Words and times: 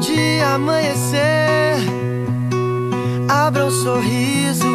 Dia 0.00 0.54
amanhecer, 0.54 1.76
abra 3.28 3.66
um 3.66 3.70
sorriso. 3.70 4.66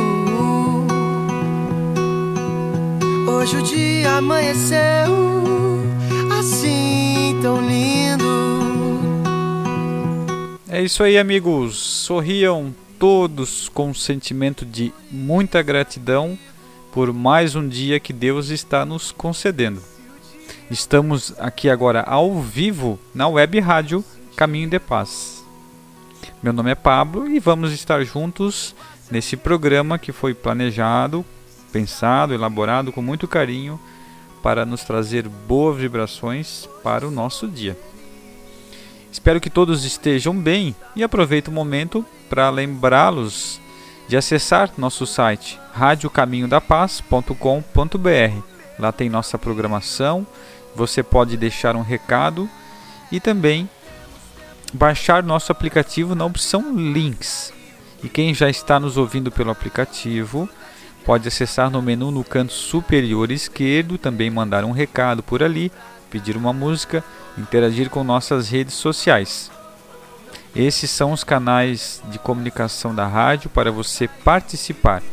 Hoje 3.27 3.57
o 3.57 3.61
dia 3.63 4.17
amanheceu 4.17 4.77
assim 6.39 7.39
tão 7.41 7.59
lindo. 7.59 8.23
É 10.69 10.83
isso 10.83 11.01
aí, 11.01 11.17
amigos. 11.17 11.75
Sorriam 11.75 12.73
todos 12.99 13.67
com 13.67 13.89
um 13.89 13.93
sentimento 13.95 14.63
de 14.63 14.93
muita 15.09 15.63
gratidão 15.63 16.37
por 16.93 17.11
mais 17.11 17.55
um 17.55 17.67
dia 17.67 17.99
que 17.99 18.13
Deus 18.13 18.49
está 18.49 18.85
nos 18.85 19.11
concedendo. 19.11 19.81
Estamos 20.69 21.33
aqui 21.39 21.67
agora 21.67 22.01
ao 22.01 22.39
vivo 22.39 22.99
na 23.13 23.27
web 23.27 23.59
rádio 23.59 24.03
Caminho 24.35 24.69
de 24.69 24.79
Paz. 24.79 25.43
Meu 26.43 26.51
nome 26.51 26.71
é 26.71 26.75
Pablo 26.75 27.29
e 27.29 27.39
vamos 27.39 27.71
estar 27.71 28.03
juntos 28.03 28.75
nesse 29.09 29.37
programa 29.37 29.97
que 29.97 30.11
foi 30.11 30.33
planejado, 30.33 31.23
pensado, 31.71 32.33
elaborado 32.33 32.91
com 32.91 33.01
muito 33.01 33.29
carinho 33.29 33.79
para 34.43 34.65
nos 34.65 34.83
trazer 34.83 35.29
boas 35.29 35.77
vibrações 35.77 36.67
para 36.83 37.07
o 37.07 37.11
nosso 37.11 37.47
dia. 37.47 37.79
Espero 39.09 39.39
que 39.39 39.49
todos 39.49 39.85
estejam 39.85 40.35
bem 40.35 40.75
e 40.95 41.03
aproveito 41.03 41.47
o 41.47 41.53
momento 41.53 42.05
para 42.29 42.49
lembrá-los 42.49 43.61
de 44.09 44.17
acessar 44.17 44.69
nosso 44.77 45.07
site 45.07 45.57
radiocaminhodapaz.com.br. 45.73 48.41
Lá 48.77 48.91
tem 48.91 49.09
nossa 49.09 49.37
programação, 49.37 50.27
você 50.75 51.01
pode 51.01 51.37
deixar 51.37 51.77
um 51.77 51.81
recado 51.81 52.49
e 53.09 53.21
também 53.21 53.69
baixar 54.73 55.23
nosso 55.23 55.51
aplicativo 55.51 56.15
na 56.15 56.25
opção 56.25 56.75
Links. 56.75 57.53
E 58.03 58.09
quem 58.09 58.33
já 58.33 58.49
está 58.49 58.79
nos 58.79 58.97
ouvindo 58.97 59.31
pelo 59.31 59.51
aplicativo, 59.51 60.49
pode 61.05 61.27
acessar 61.27 61.69
no 61.69 61.81
menu 61.81 62.11
no 62.11 62.23
canto 62.23 62.53
superior 62.53 63.31
esquerdo, 63.31 63.97
também 63.97 64.29
mandar 64.29 64.63
um 64.65 64.71
recado 64.71 65.23
por 65.23 65.41
ali, 65.41 65.71
pedir 66.09 66.35
uma 66.35 66.53
música, 66.53 67.03
interagir 67.37 67.89
com 67.89 68.03
nossas 68.03 68.49
redes 68.49 68.73
sociais. 68.73 69.51
Esses 70.55 70.89
são 70.89 71.11
os 71.11 71.23
canais 71.23 72.01
de 72.09 72.17
comunicação 72.17 72.95
da 72.95 73.05
rádio 73.05 73.49
para 73.49 73.71
você 73.71 74.07
participar, 74.07 75.03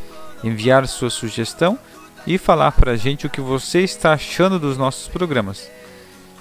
enviar 0.45 0.87
sua 0.87 1.11
sugestão 1.11 1.79
e 2.27 2.39
falar 2.39 2.73
para 2.73 2.93
a 2.93 2.97
gente 2.97 3.27
o 3.27 3.31
que 3.31 3.41
você 3.41 3.81
está 3.81 4.13
achando 4.13 4.59
dos 4.59 4.79
nossos 4.79 5.09
programas. 5.09 5.69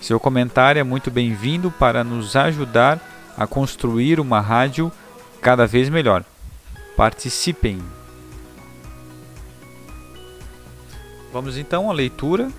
Seu 0.02 0.20
comentário 0.20 0.80
é 0.80 0.84
muito 0.84 1.12
bem-vindo 1.12 1.70
para 1.70 2.04
nos 2.04 2.36
ajudar 2.36 3.00
a 3.38 3.46
construir 3.46 4.20
uma 4.20 4.42
rádio 4.42 4.92
cada 5.40 5.68
vez 5.68 5.90
melhor. 5.90 6.26
Participem! 6.98 7.80
Vamos 11.32 11.56
então 11.56 11.88
à 11.88 11.94
leitura. 11.94 12.50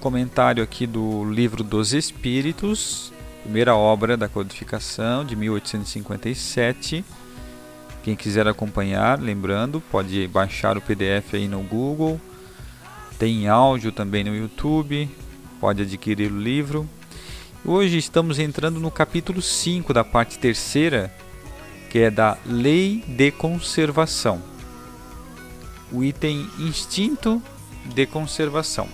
Comentário 0.00 0.60
aqui 0.60 0.88
do 0.88 1.24
Livro 1.24 1.62
dos 1.62 1.92
Espíritos, 1.92 3.12
primeira 3.44 3.76
obra 3.76 4.16
da 4.16 4.28
codificação 4.28 5.24
de 5.24 5.36
1857. 5.36 7.04
Quem 8.02 8.16
quiser 8.16 8.48
acompanhar, 8.48 9.20
lembrando, 9.20 9.80
pode 9.80 10.26
baixar 10.26 10.76
o 10.76 10.80
PDF 10.80 11.34
aí 11.34 11.46
no 11.46 11.60
Google. 11.60 12.20
Tem 13.20 13.46
áudio 13.46 13.92
também 13.92 14.24
no 14.24 14.34
YouTube, 14.34 15.08
pode 15.62 15.82
adquirir 15.82 16.32
o 16.32 16.40
livro. 16.40 16.88
Hoje 17.64 17.96
estamos 17.96 18.40
entrando 18.40 18.80
no 18.80 18.90
capítulo 18.90 19.40
5 19.40 19.94
da 19.94 20.02
parte 20.02 20.36
terceira, 20.36 21.14
que 21.88 22.00
é 22.00 22.10
da 22.10 22.36
Lei 22.44 23.04
de 23.06 23.30
Conservação. 23.30 24.42
O 25.92 26.02
item 26.02 26.50
Instinto 26.58 27.40
de 27.94 28.06
Conservação, 28.06 28.88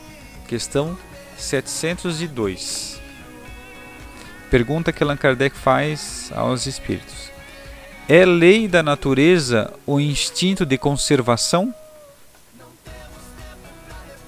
questão 0.47 0.95
702. 1.39 3.01
Pergunta 4.51 4.93
que 4.93 5.03
Allan 5.03 5.17
Kardec 5.17 5.57
faz 5.57 6.31
aos 6.35 6.67
espíritos: 6.67 7.31
É 8.07 8.27
lei 8.27 8.69
da 8.69 8.83
natureza 8.83 9.73
o 9.87 9.99
instinto 9.99 10.67
de 10.67 10.77
conservação? 10.77 11.75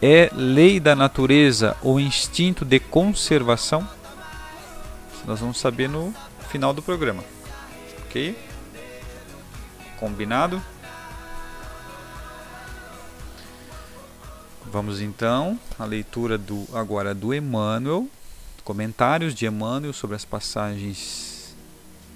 É 0.03 0.31
lei 0.35 0.81
da 0.81 0.97
natureza 0.97 1.77
o 1.83 2.01
instinto 2.01 2.65
de 2.65 2.81
conservação? 2.81 3.87
Nós 5.27 5.41
vamos 5.41 5.59
saber 5.59 5.91
no 5.91 6.15
final 6.49 6.73
do 6.73 6.81
programa. 6.81 7.23
Ok? 8.07 8.35
Combinado? 9.99 10.63
Vamos 14.73 15.03
então 15.03 15.61
à 15.79 15.85
leitura 15.85 16.39
do 16.39 16.67
agora 16.73 17.15
do 17.15 17.35
Emmanuel, 17.35 18.09
comentários 18.65 19.35
de 19.35 19.45
Emmanuel 19.45 19.93
sobre 19.93 20.17
as 20.17 20.25
passagens 20.25 21.55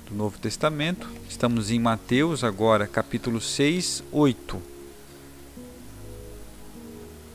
do 0.08 0.14
Novo 0.14 0.38
Testamento. 0.38 1.06
Estamos 1.28 1.70
em 1.70 1.78
Mateus 1.78 2.42
agora, 2.44 2.86
capítulo 2.86 3.42
6, 3.42 4.04
8. 4.10 4.73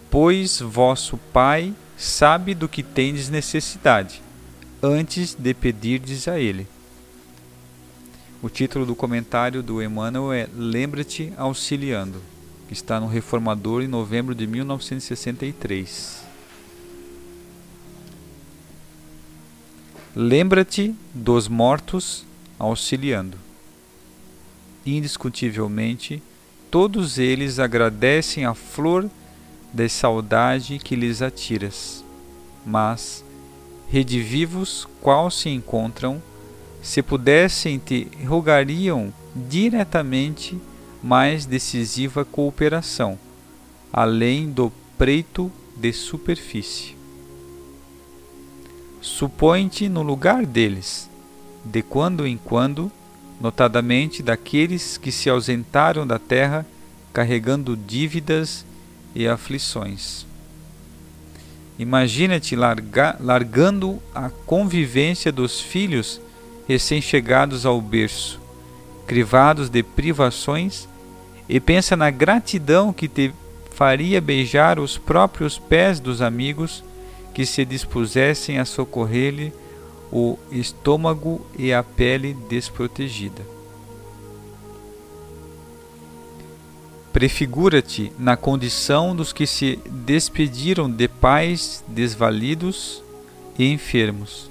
Pois 0.09 0.59
vosso 0.59 1.17
Pai 1.31 1.73
sabe 1.97 2.55
do 2.55 2.67
que 2.67 2.81
tendes 2.81 3.29
necessidade, 3.29 4.21
antes 4.81 5.35
de 5.35 5.53
pedirdes 5.53 6.27
a 6.27 6.39
Ele. 6.39 6.67
O 8.41 8.49
título 8.49 8.85
do 8.85 8.95
comentário 8.95 9.61
do 9.61 9.83
Emmanuel 9.83 10.31
é 10.31 10.47
Lembra-te 10.55 11.33
auxiliando, 11.37 12.21
que 12.67 12.73
está 12.73 12.99
no 12.99 13.07
Reformador 13.07 13.83
em 13.83 13.87
novembro 13.87 14.33
de 14.33 14.47
1963. 14.47 16.23
Lembra-te 20.15 20.95
dos 21.13 21.47
mortos 21.47 22.25
auxiliando. 22.57 23.37
Indiscutivelmente, 24.85 26.23
todos 26.71 27.17
eles 27.17 27.59
agradecem 27.59 28.45
a 28.45 28.53
flor 28.53 29.09
de 29.73 29.87
saudade 29.89 30.79
que 30.79 30.95
lhes 30.95 31.21
atiras. 31.21 32.03
Mas, 32.65 33.23
redivivos 33.89 34.87
qual 35.01 35.29
se 35.31 35.49
encontram, 35.49 36.21
se 36.81 37.01
pudessem 37.01 37.79
te 37.79 38.07
rogariam 38.25 39.13
diretamente 39.35 40.59
mais 41.03 41.45
decisiva 41.45 42.25
cooperação, 42.25 43.17
além 43.91 44.49
do 44.49 44.71
preito 44.97 45.51
de 45.75 45.93
superfície. 45.93 46.95
Supõe-te 49.01 49.87
no 49.87 50.01
lugar 50.01 50.45
deles, 50.45 51.09
de 51.63 51.81
quando 51.81 52.27
em 52.27 52.37
quando, 52.37 52.91
notadamente 53.39 54.21
daqueles 54.21 54.97
que 54.97 55.11
se 55.11 55.29
ausentaram 55.29 56.05
da 56.05 56.19
terra 56.19 56.65
carregando 57.13 57.77
dívidas 57.77 58.65
e 59.15 59.27
aflições. 59.27 60.25
Imagina-te 61.77 62.55
larga, 62.55 63.15
largando 63.19 63.99
a 64.13 64.29
convivência 64.29 65.31
dos 65.31 65.61
filhos 65.61 66.19
recém-chegados 66.67 67.65
ao 67.65 67.79
berço, 67.79 68.39
crivados 69.07 69.69
de 69.69 69.81
privações, 69.81 70.87
e 71.47 71.59
pensa 71.59 71.95
na 71.95 72.11
gratidão 72.11 72.93
que 72.93 73.07
te 73.07 73.33
faria 73.71 74.19
beijar 74.19 74.77
os 74.77 74.97
próprios 74.97 75.57
pés 75.57 75.99
dos 75.99 76.21
amigos 76.21 76.83
que 77.33 77.45
se 77.45 77.63
dispusessem 77.63 78.59
a 78.59 78.65
socorrer-lhe 78.65 79.53
o 80.11 80.37
estômago 80.51 81.45
e 81.57 81.71
a 81.71 81.81
pele 81.81 82.35
desprotegida. 82.49 83.58
Prefigura-te 87.11 88.11
na 88.19 88.37
condição 88.37 89.15
dos 89.15 89.33
que 89.33 89.47
se 89.47 89.79
despediram 89.89 90.89
de 90.89 91.07
pais 91.07 91.83
desvalidos 91.87 93.01
e 93.57 93.71
enfermos, 93.71 94.49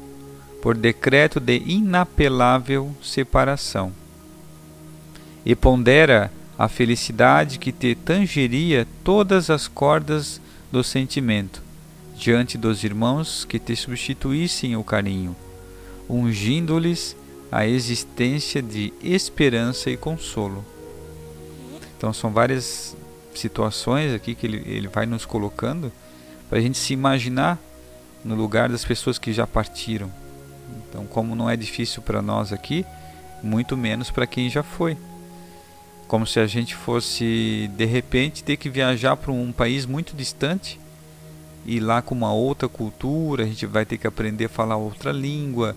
por 0.61 0.77
decreto 0.77 1.39
de 1.39 1.59
inapelável 1.59 2.93
separação. 3.01 3.93
E 5.47 5.55
pondera 5.55 6.33
a 6.59 6.69
felicidade 6.69 7.61
que 7.61 7.71
te 7.71 7.95
tangeria 7.95 8.87
todas 9.05 9.51
as 9.51 9.69
cordas 9.69 10.41
do 10.73 10.83
sentimento, 10.83 11.63
diante 12.17 12.59
dos 12.59 12.83
irmãos 12.83 13.45
que 13.45 13.61
te 13.61 13.77
substituíssem 13.77 14.75
o 14.75 14.83
carinho, 14.83 15.37
ungindo-lhes 16.09 17.17
a 17.53 17.65
existência 17.67 18.61
de 18.61 18.93
esperança 19.01 19.89
e 19.91 19.97
consolo. 19.97 20.65
Então 21.99 22.13
são 22.13 22.31
várias 22.31 22.97
situações 23.35 24.15
aqui 24.15 24.35
que 24.35 24.47
ele, 24.47 24.63
ele 24.67 24.89
vai 24.89 25.05
nos 25.05 25.27
colocando 25.27 25.93
para 26.49 26.59
a 26.59 26.61
gente 26.61 26.79
se 26.79 26.93
imaginar 26.93 27.59
no 28.25 28.37
lugar 28.37 28.69
das 28.69 28.85
pessoas 28.85 29.19
que 29.19 29.33
já 29.33 29.47
partiram. 29.47 30.11
Então, 30.89 31.05
como 31.07 31.35
não 31.35 31.51
é 31.51 31.57
difícil 31.57 32.01
para 32.01 32.23
nós 32.23 32.53
aqui, 32.53 32.87
muito 33.43 33.77
menos 33.77 34.11
para 34.11 34.27
quem 34.27 34.49
já 34.49 34.63
foi. 34.63 34.97
Como 36.07 36.27
se 36.27 36.41
a 36.41 36.47
gente 36.47 36.75
fosse 36.75 37.69
de 37.77 37.85
repente 37.85 38.43
ter 38.43 38.57
que 38.57 38.71
viajar 38.71 39.17
para 39.17 39.33
um 39.33 39.53
país 39.53 39.85
muito 39.85 40.17
distante 40.17 40.81
e 41.67 41.81
lá 41.81 42.01
com 42.01 42.15
uma 42.15 42.33
outra 42.33 42.69
cultura, 42.69 43.43
a 43.43 43.47
gente 43.47 43.67
vai 43.67 43.85
ter 43.85 43.99
que 43.99 44.07
aprender 44.07 44.47
a 44.47 44.49
falar 44.49 44.77
outra 44.77 45.13
língua, 45.13 45.77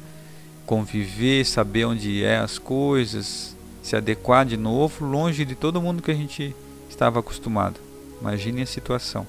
conviver, 0.66 1.46
saber 1.46 1.86
onde 1.86 2.24
é 2.24 2.38
as 2.38 2.58
coisas, 2.58 3.58
se 3.82 3.96
adequar 3.96 4.46
de 4.46 4.58
novo, 4.58 5.06
longe 5.06 5.44
de 5.44 5.56
todo 5.56 5.82
mundo 5.82 6.02
que 6.02 6.12
a 6.12 6.16
gente 6.16 6.56
estava 6.90 7.20
acostumado. 7.20 7.80
Imagine 8.22 8.62
a 8.62 8.66
situação. 8.66 9.26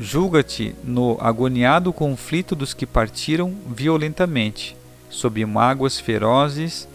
Julga-te 0.00 0.74
no 0.84 1.18
agoniado 1.20 1.92
conflito 1.92 2.54
dos 2.54 2.72
que 2.72 2.86
partiram 2.86 3.52
violentamente, 3.66 4.76
sob 5.10 5.44
mágoas 5.44 5.98
ferozes, 5.98 6.88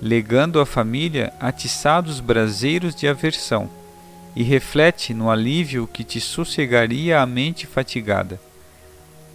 legando 0.00 0.60
à 0.60 0.66
família 0.66 1.32
atiçados 1.40 2.20
braseiros 2.20 2.94
de 2.94 3.08
aversão, 3.08 3.70
e 4.36 4.42
reflete 4.42 5.14
no 5.14 5.30
alívio 5.30 5.86
que 5.86 6.04
te 6.04 6.20
sossegaria 6.20 7.20
a 7.20 7.26
mente 7.26 7.66
fatigada, 7.66 8.38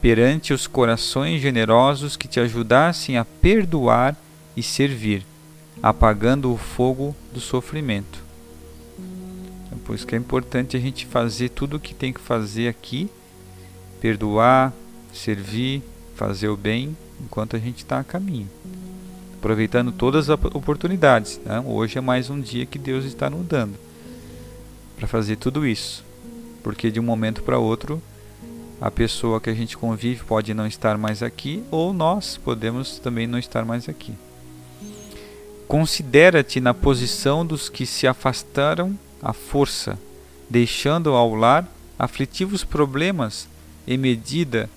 perante 0.02 0.54
os 0.54 0.68
corações 0.68 1.42
generosos 1.42 2.16
que 2.16 2.28
te 2.28 2.40
ajudassem 2.40 3.18
a 3.18 3.26
perdoar 3.26 4.16
e 4.60 4.64
servir, 4.64 5.26
apagando 5.82 6.52
o 6.52 6.58
fogo 6.58 7.16
do 7.34 7.40
sofrimento. 7.40 8.22
É 9.72 9.76
por 9.86 9.96
isso 9.96 10.06
que 10.06 10.14
é 10.14 10.18
importante 10.18 10.76
a 10.76 10.80
gente 10.82 11.06
fazer 11.06 11.48
tudo 11.48 11.78
o 11.78 11.80
que 11.80 11.96
tem 11.96 12.12
que 12.12 12.20
fazer 12.20 12.68
aqui, 12.68 13.10
perdoar, 14.02 14.74
servir, 15.14 15.82
fazer 16.14 16.50
o 16.50 16.58
bem 16.58 16.96
enquanto 17.24 17.56
a 17.56 17.60
gente 17.60 17.78
está 17.78 18.02
a 18.02 18.04
caminho. 18.04 18.50
Aproveitando 19.38 19.94
todas 19.94 20.30
as 20.30 20.38
oportunidades. 20.54 21.40
Né? 21.46 21.64
Hoje 21.66 21.98
é 21.98 22.02
mais 22.02 22.30
um 22.30 22.42
dia 22.42 22.66
que 22.66 22.78
Deus 22.78 23.06
está 23.06 23.30
nos 23.30 23.48
dando 23.48 23.76
para 24.98 25.08
fazer 25.08 25.38
tudo 25.38 25.66
isso. 25.66 26.04
Porque 26.62 26.92
de 26.92 27.00
um 27.00 27.04
momento 27.04 27.44
para 27.44 27.58
outro, 27.58 28.02
a 28.82 28.92
pessoa 28.92 29.40
que 29.40 29.50
a 29.50 29.54
gente 29.54 29.78
convive 29.78 30.26
pode 30.26 30.54
não 30.54 30.68
estar 30.68 30.98
mais 30.98 31.24
aqui, 31.24 31.64
ou 31.72 31.94
nós 31.94 32.36
podemos 32.36 33.00
também 33.00 33.26
não 33.26 33.40
estar 33.40 33.64
mais 33.64 33.88
aqui. 33.88 34.14
Considera-te 35.70 36.60
na 36.60 36.74
posição 36.74 37.46
dos 37.46 37.70
que 37.70 37.86
se 37.86 38.08
afastaram 38.08 38.98
à 39.22 39.34
força, 39.34 40.00
deixando 40.50 41.12
ao 41.12 41.36
lar 41.36 41.64
aflitivos 41.98 42.64
problemas 42.64 43.48
e 43.86 43.96
medida 43.96 44.68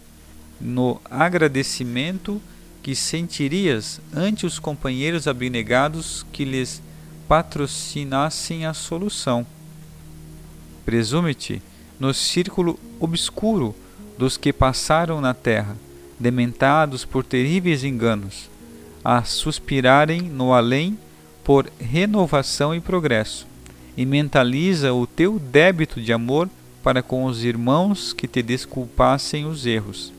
no 0.60 1.00
agradecimento 1.10 2.42
que 2.82 2.94
sentirias 2.94 4.02
ante 4.14 4.44
os 4.44 4.58
companheiros 4.58 5.26
abnegados 5.26 6.26
que 6.30 6.44
lhes 6.44 6.82
patrocinassem 7.26 8.66
a 8.66 8.74
solução. 8.74 9.46
Presume-te 10.84 11.62
no 11.98 12.12
círculo 12.12 12.78
obscuro 13.00 13.74
dos 14.18 14.36
que 14.36 14.52
passaram 14.52 15.22
na 15.22 15.32
terra, 15.32 15.74
dementados 16.20 17.02
por 17.02 17.24
terríveis 17.24 17.82
enganos, 17.82 18.51
a 19.04 19.24
suspirarem 19.24 20.22
no 20.22 20.52
além 20.52 20.98
por 21.42 21.70
renovação 21.80 22.74
e 22.74 22.80
progresso, 22.80 23.46
e 23.96 24.06
mentaliza 24.06 24.92
o 24.92 25.06
teu 25.06 25.38
débito 25.38 26.00
de 26.00 26.12
amor 26.12 26.48
para 26.82 27.02
com 27.02 27.24
os 27.24 27.44
irmãos 27.44 28.12
que 28.12 28.26
te 28.26 28.42
desculpassem 28.42 29.44
os 29.44 29.66
erros, 29.66 30.12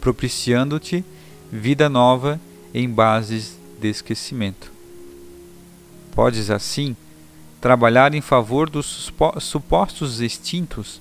propiciando-te 0.00 1.04
vida 1.50 1.88
nova 1.88 2.40
em 2.72 2.88
bases 2.88 3.58
de 3.80 3.88
esquecimento. 3.88 4.70
Podes 6.14 6.50
assim 6.50 6.96
trabalhar 7.60 8.14
em 8.14 8.20
favor 8.20 8.68
dos 8.68 9.10
supostos 9.40 10.20
extintos, 10.20 11.00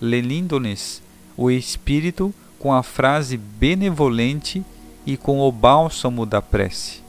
lenindo-lhes 0.00 1.02
o 1.36 1.50
espírito 1.50 2.34
com 2.58 2.72
a 2.72 2.82
frase 2.82 3.36
benevolente 3.36 4.64
e 5.08 5.16
com 5.16 5.40
o 5.40 5.50
bálsamo 5.50 6.26
da 6.26 6.42
prece, 6.42 7.00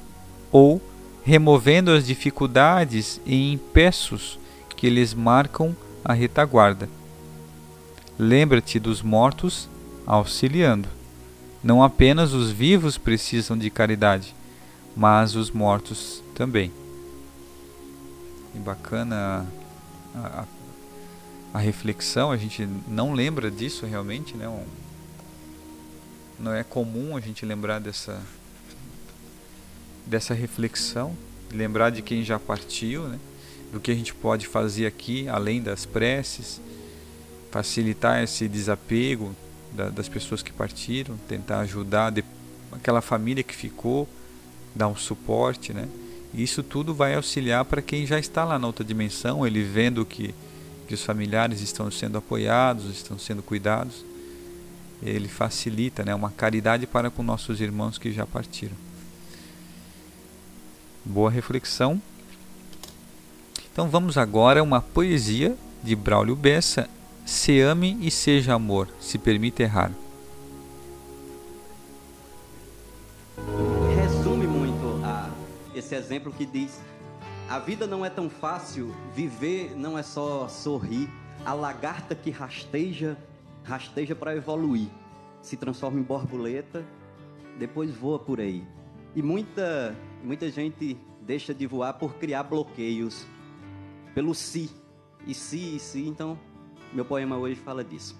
ou 0.53 0.81
removendo 1.21 1.91
as 1.91 2.07
dificuldades 2.07 3.19
e 3.25 3.51
empeços 3.51 4.39
que 4.77 4.89
lhes 4.89 5.13
marcam 5.13 5.75
a 6.03 6.13
retaguarda. 6.13 6.87
Lembra-te 8.17 8.79
dos 8.79 9.01
mortos 9.01 9.67
auxiliando. 10.07 10.87
Não 11.61 11.83
apenas 11.83 12.31
os 12.31 12.49
vivos 12.49 12.97
precisam 12.97 13.57
de 13.57 13.69
caridade, 13.69 14.33
mas 14.95 15.35
os 15.35 15.51
mortos 15.51 16.23
também. 16.33 16.71
E 18.55 18.59
bacana 18.59 19.45
a, 20.15 20.19
a, 20.19 20.45
a 21.55 21.59
reflexão, 21.59 22.31
a 22.31 22.37
gente 22.37 22.65
não 22.87 23.11
lembra 23.11 23.51
disso 23.51 23.85
realmente, 23.85 24.37
né? 24.37 24.47
Um, 24.47 24.63
não 26.39 26.53
é 26.53 26.63
comum 26.63 27.17
a 27.17 27.19
gente 27.19 27.45
lembrar 27.45 27.79
dessa 27.79 28.21
dessa 30.05 30.33
reflexão, 30.33 31.15
lembrar 31.53 31.91
de 31.91 32.01
quem 32.01 32.23
já 32.23 32.39
partiu, 32.39 33.07
né? 33.07 33.19
do 33.71 33.79
que 33.79 33.91
a 33.91 33.95
gente 33.95 34.11
pode 34.15 34.47
fazer 34.47 34.87
aqui, 34.87 35.29
além 35.29 35.61
das 35.61 35.85
preces, 35.85 36.59
facilitar 37.51 38.23
esse 38.23 38.47
desapego 38.47 39.35
da, 39.71 39.89
das 39.89 40.09
pessoas 40.09 40.41
que 40.41 40.51
partiram, 40.51 41.15
tentar 41.27 41.59
ajudar 41.59 42.09
de, 42.09 42.23
aquela 42.71 43.01
família 43.01 43.43
que 43.43 43.55
ficou, 43.55 44.09
dar 44.73 44.87
um 44.87 44.95
suporte, 44.95 45.71
né? 45.73 45.87
isso 46.33 46.63
tudo 46.63 46.91
vai 46.91 47.13
auxiliar 47.13 47.63
para 47.65 47.83
quem 47.83 48.07
já 48.07 48.17
está 48.17 48.43
lá 48.43 48.57
na 48.57 48.65
outra 48.65 48.83
dimensão, 48.83 49.45
ele 49.45 49.61
vendo 49.61 50.03
que, 50.03 50.33
que 50.87 50.95
os 50.95 51.03
familiares 51.03 51.61
estão 51.61 51.91
sendo 51.91 52.17
apoiados, 52.17 52.89
estão 52.89 53.19
sendo 53.19 53.43
cuidados 53.43 54.08
ele 55.01 55.27
facilita 55.27 56.03
né, 56.03 56.13
uma 56.13 56.29
caridade 56.31 56.85
para 56.87 57.09
com 57.09 57.23
nossos 57.23 57.61
irmãos 57.61 57.97
que 57.97 58.11
já 58.11 58.25
partiram. 58.25 58.75
Boa 61.05 61.29
reflexão. 61.31 62.01
Então 63.71 63.89
vamos 63.89 64.17
agora 64.17 64.59
a 64.59 64.63
uma 64.63 64.81
poesia 64.81 65.55
de 65.83 65.95
Braulio 65.95 66.35
Bessa, 66.35 66.89
Se 67.25 67.59
ame 67.61 67.95
e 68.01 68.09
seja 68.09 68.55
amor, 68.55 68.87
se 68.99 69.17
permita 69.17 69.61
errar. 69.63 69.91
resume 73.95 74.47
muito 74.47 74.99
a- 75.05 75.29
esse 75.75 75.95
exemplo 75.95 76.31
que 76.31 76.45
diz: 76.45 76.79
a 77.49 77.59
vida 77.59 77.85
não 77.87 78.05
é 78.05 78.09
tão 78.09 78.29
fácil, 78.29 78.93
viver 79.15 79.73
não 79.75 79.97
é 79.97 80.03
só 80.03 80.47
sorrir. 80.47 81.09
A 81.45 81.53
lagarta 81.53 82.13
que 82.15 82.29
rasteja, 82.31 83.15
rasteja 83.69 84.15
para 84.15 84.35
evoluir, 84.35 84.89
se 85.41 85.55
transforma 85.55 85.99
em 85.99 86.03
borboleta, 86.03 86.83
depois 87.57 87.93
voa 87.93 88.17
por 88.17 88.39
aí. 88.41 88.67
E 89.15 89.21
muita, 89.21 89.95
muita 90.23 90.49
gente 90.49 90.97
deixa 91.21 91.53
de 91.53 91.67
voar 91.67 91.93
por 91.93 92.15
criar 92.15 92.43
bloqueios 92.43 93.25
pelo 94.15 94.33
si. 94.33 94.69
E 95.27 95.33
si, 95.33 95.75
e 95.75 95.79
si. 95.79 96.07
Então, 96.07 96.37
meu 96.91 97.05
poema 97.05 97.37
hoje 97.37 97.55
fala 97.55 97.83
disso. 97.83 98.19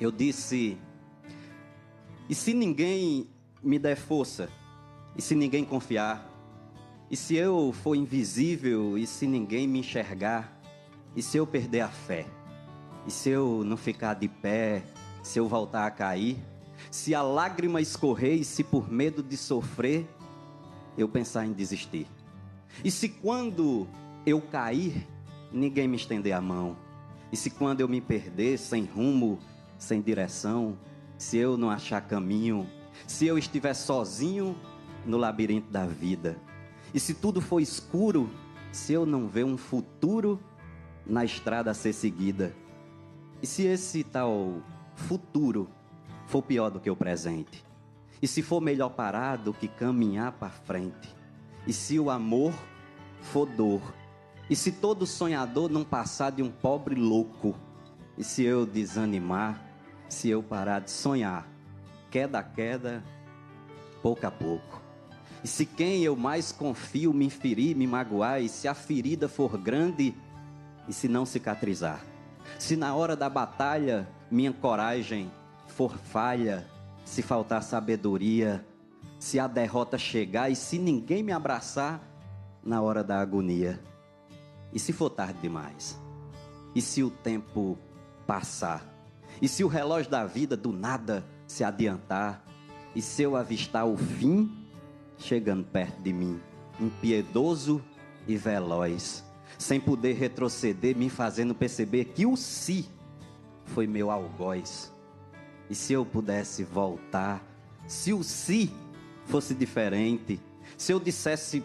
Eu 0.00 0.10
disse 0.10 0.76
e 2.28 2.34
se 2.34 2.54
ninguém 2.54 3.28
me 3.62 3.78
der 3.78 3.96
força? 3.96 4.48
E 5.16 5.22
se 5.22 5.34
ninguém 5.34 5.64
confiar? 5.64 6.30
E 7.10 7.16
se 7.16 7.36
eu 7.36 7.72
for 7.72 7.94
invisível? 7.94 8.98
E 8.98 9.06
se 9.06 9.26
ninguém 9.26 9.68
me 9.68 9.80
enxergar? 9.80 10.58
E 11.14 11.22
se 11.22 11.36
eu 11.36 11.46
perder 11.46 11.82
a 11.82 11.88
fé? 11.88 12.26
E 13.06 13.10
se 13.10 13.28
eu 13.28 13.62
não 13.64 13.76
ficar 13.76 14.14
de 14.14 14.28
pé? 14.28 14.82
Se 15.22 15.38
eu 15.38 15.46
voltar 15.46 15.86
a 15.86 15.90
cair? 15.90 16.38
Se 16.90 17.14
a 17.14 17.22
lágrima 17.22 17.80
escorrer 17.80 18.40
e 18.40 18.44
se 18.44 18.64
por 18.64 18.90
medo 18.90 19.22
de 19.22 19.36
sofrer 19.36 20.08
eu 20.96 21.08
pensar 21.08 21.44
em 21.46 21.52
desistir? 21.52 22.06
E 22.82 22.90
se 22.90 23.08
quando 23.08 23.86
eu 24.24 24.40
cair, 24.40 25.06
ninguém 25.52 25.86
me 25.86 25.96
estender 25.96 26.32
a 26.32 26.40
mão? 26.40 26.76
E 27.30 27.36
se 27.36 27.50
quando 27.50 27.80
eu 27.80 27.88
me 27.88 28.00
perder 28.00 28.58
sem 28.58 28.84
rumo, 28.84 29.38
sem 29.76 30.00
direção, 30.00 30.78
se 31.18 31.36
eu 31.36 31.56
não 31.56 31.68
achar 31.70 32.00
caminho, 32.00 32.68
se 33.06 33.26
eu 33.26 33.36
estiver 33.36 33.74
sozinho 33.74 34.56
no 35.04 35.16
labirinto 35.16 35.70
da 35.70 35.84
vida, 35.84 36.38
e 36.92 37.00
se 37.00 37.12
tudo 37.12 37.40
for 37.40 37.60
escuro, 37.60 38.30
se 38.72 38.92
eu 38.92 39.04
não 39.04 39.28
ver 39.28 39.44
um 39.44 39.56
futuro 39.56 40.40
na 41.06 41.24
estrada 41.24 41.70
a 41.70 41.74
ser 41.74 41.92
seguida, 41.92 42.54
e 43.44 43.46
se 43.46 43.66
esse 43.66 44.02
tal 44.02 44.62
futuro 44.96 45.68
for 46.26 46.40
pior 46.40 46.70
do 46.70 46.80
que 46.80 46.88
o 46.88 46.96
presente, 46.96 47.62
e 48.22 48.26
se 48.26 48.40
for 48.40 48.58
melhor 48.58 48.88
parar 48.88 49.36
do 49.36 49.52
que 49.52 49.68
caminhar 49.68 50.32
para 50.32 50.48
frente, 50.48 51.14
e 51.66 51.70
se 51.70 52.00
o 52.00 52.08
amor 52.08 52.54
for 53.20 53.44
dor, 53.44 53.82
e 54.48 54.56
se 54.56 54.72
todo 54.72 55.06
sonhador 55.06 55.68
não 55.68 55.84
passar 55.84 56.32
de 56.32 56.42
um 56.42 56.50
pobre 56.50 56.94
louco, 56.94 57.54
e 58.16 58.24
se 58.24 58.42
eu 58.42 58.64
desanimar, 58.64 59.62
se 60.08 60.30
eu 60.30 60.42
parar 60.42 60.80
de 60.80 60.90
sonhar, 60.90 61.46
queda 62.10 62.38
a 62.38 62.42
queda, 62.42 63.04
pouco 64.00 64.26
a 64.26 64.30
pouco. 64.30 64.80
E 65.44 65.46
se 65.46 65.66
quem 65.66 66.02
eu 66.02 66.16
mais 66.16 66.50
confio 66.50 67.12
me 67.12 67.28
ferir, 67.28 67.76
me 67.76 67.86
magoar, 67.86 68.40
e 68.40 68.48
se 68.48 68.66
a 68.66 68.72
ferida 68.72 69.28
for 69.28 69.58
grande, 69.58 70.14
e 70.88 70.94
se 70.94 71.08
não 71.08 71.26
cicatrizar, 71.26 72.13
se 72.58 72.76
na 72.76 72.94
hora 72.94 73.16
da 73.16 73.28
batalha 73.28 74.08
minha 74.30 74.52
coragem 74.52 75.30
for 75.66 75.96
falha, 75.96 76.66
se 77.04 77.22
faltar 77.22 77.62
sabedoria, 77.62 78.64
se 79.18 79.38
a 79.38 79.46
derrota 79.46 79.98
chegar 79.98 80.50
e 80.50 80.56
se 80.56 80.78
ninguém 80.78 81.22
me 81.22 81.32
abraçar 81.32 82.00
na 82.62 82.80
hora 82.80 83.04
da 83.04 83.20
agonia, 83.20 83.80
e 84.72 84.78
se 84.78 84.92
for 84.92 85.10
tarde 85.10 85.38
demais, 85.40 86.00
e 86.74 86.80
se 86.80 87.02
o 87.02 87.10
tempo 87.10 87.78
passar, 88.26 88.84
e 89.40 89.48
se 89.48 89.62
o 89.62 89.68
relógio 89.68 90.10
da 90.10 90.24
vida 90.24 90.56
do 90.56 90.72
nada 90.72 91.24
se 91.46 91.62
adiantar, 91.62 92.44
e 92.94 93.02
se 93.02 93.22
eu 93.22 93.36
avistar 93.36 93.86
o 93.86 93.96
fim 93.96 94.64
chegando 95.18 95.64
perto 95.64 96.00
de 96.02 96.12
mim, 96.12 96.40
impiedoso 96.80 97.82
e 98.26 98.36
veloz, 98.36 99.24
sem 99.58 99.80
poder 99.80 100.14
retroceder, 100.14 100.96
me 100.96 101.08
fazendo 101.08 101.54
perceber 101.54 102.06
que 102.06 102.26
o 102.26 102.36
si 102.36 102.88
foi 103.64 103.86
meu 103.86 104.10
algoz. 104.10 104.92
E 105.68 105.74
se 105.74 105.92
eu 105.92 106.04
pudesse 106.04 106.62
voltar, 106.64 107.42
se 107.86 108.12
o 108.12 108.22
si 108.22 108.70
fosse 109.26 109.54
diferente, 109.54 110.40
se 110.76 110.92
eu 110.92 111.00
dissesse 111.00 111.64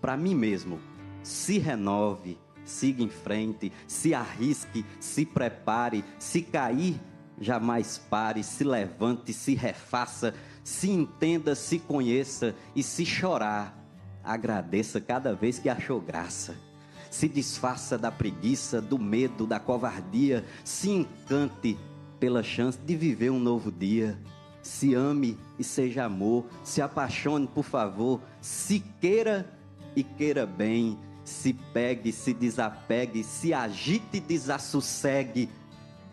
para 0.00 0.16
mim 0.16 0.34
mesmo, 0.34 0.78
se 1.22 1.58
renove, 1.58 2.38
siga 2.64 3.02
em 3.02 3.08
frente, 3.08 3.72
se 3.86 4.14
arrisque, 4.14 4.84
se 5.00 5.24
prepare, 5.24 6.04
se 6.18 6.42
cair, 6.42 7.00
jamais 7.40 7.98
pare, 7.98 8.42
se 8.42 8.64
levante, 8.64 9.32
se 9.32 9.54
refaça, 9.54 10.34
se 10.62 10.90
entenda, 10.90 11.54
se 11.54 11.78
conheça 11.78 12.54
e 12.74 12.82
se 12.82 13.06
chorar, 13.06 13.76
agradeça 14.22 15.00
cada 15.00 15.34
vez 15.34 15.58
que 15.58 15.68
achou 15.68 16.00
graça. 16.00 16.67
Se 17.10 17.28
desfaça 17.28 17.96
da 17.96 18.10
preguiça, 18.10 18.80
do 18.80 18.98
medo, 18.98 19.46
da 19.46 19.58
covardia, 19.58 20.44
se 20.64 20.90
encante 20.90 21.78
pela 22.20 22.42
chance 22.42 22.78
de 22.78 22.96
viver 22.96 23.30
um 23.30 23.38
novo 23.38 23.70
dia. 23.70 24.18
Se 24.62 24.94
ame 24.94 25.38
e 25.58 25.64
seja 25.64 26.04
amor, 26.04 26.46
se 26.62 26.82
apaixone, 26.82 27.46
por 27.46 27.64
favor, 27.64 28.20
se 28.40 28.80
queira 29.00 29.50
e 29.96 30.02
queira 30.02 30.44
bem, 30.44 30.98
se 31.24 31.52
pegue, 31.52 32.12
se 32.12 32.34
desapegue, 32.34 33.24
se 33.24 33.54
agite 33.54 34.18
e 34.18 34.20
desassossegue 34.20 35.48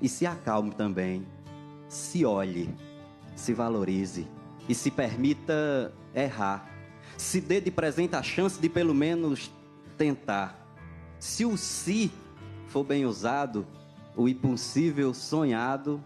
e 0.02 0.08
se 0.08 0.26
acalme 0.26 0.72
também. 0.72 1.26
Se 1.88 2.26
olhe, 2.26 2.70
se 3.36 3.54
valorize 3.54 4.28
e 4.68 4.76
se 4.76 4.90
permita 4.92 5.94
errar. 6.14 6.70
Se 7.18 7.40
dê 7.40 7.62
de 7.62 7.72
presente 7.72 8.16
a 8.16 8.24
chance 8.24 8.60
de 8.60 8.70
pelo 8.70 8.94
menos 8.94 9.52
tentar. 9.98 10.65
Se 11.20 11.46
o 11.46 11.58
si 11.58 12.12
for 12.68 12.84
bem 12.84 13.06
usado, 13.06 13.66
o 14.16 14.28
impossível 14.28 15.14
sonhado 15.14 16.02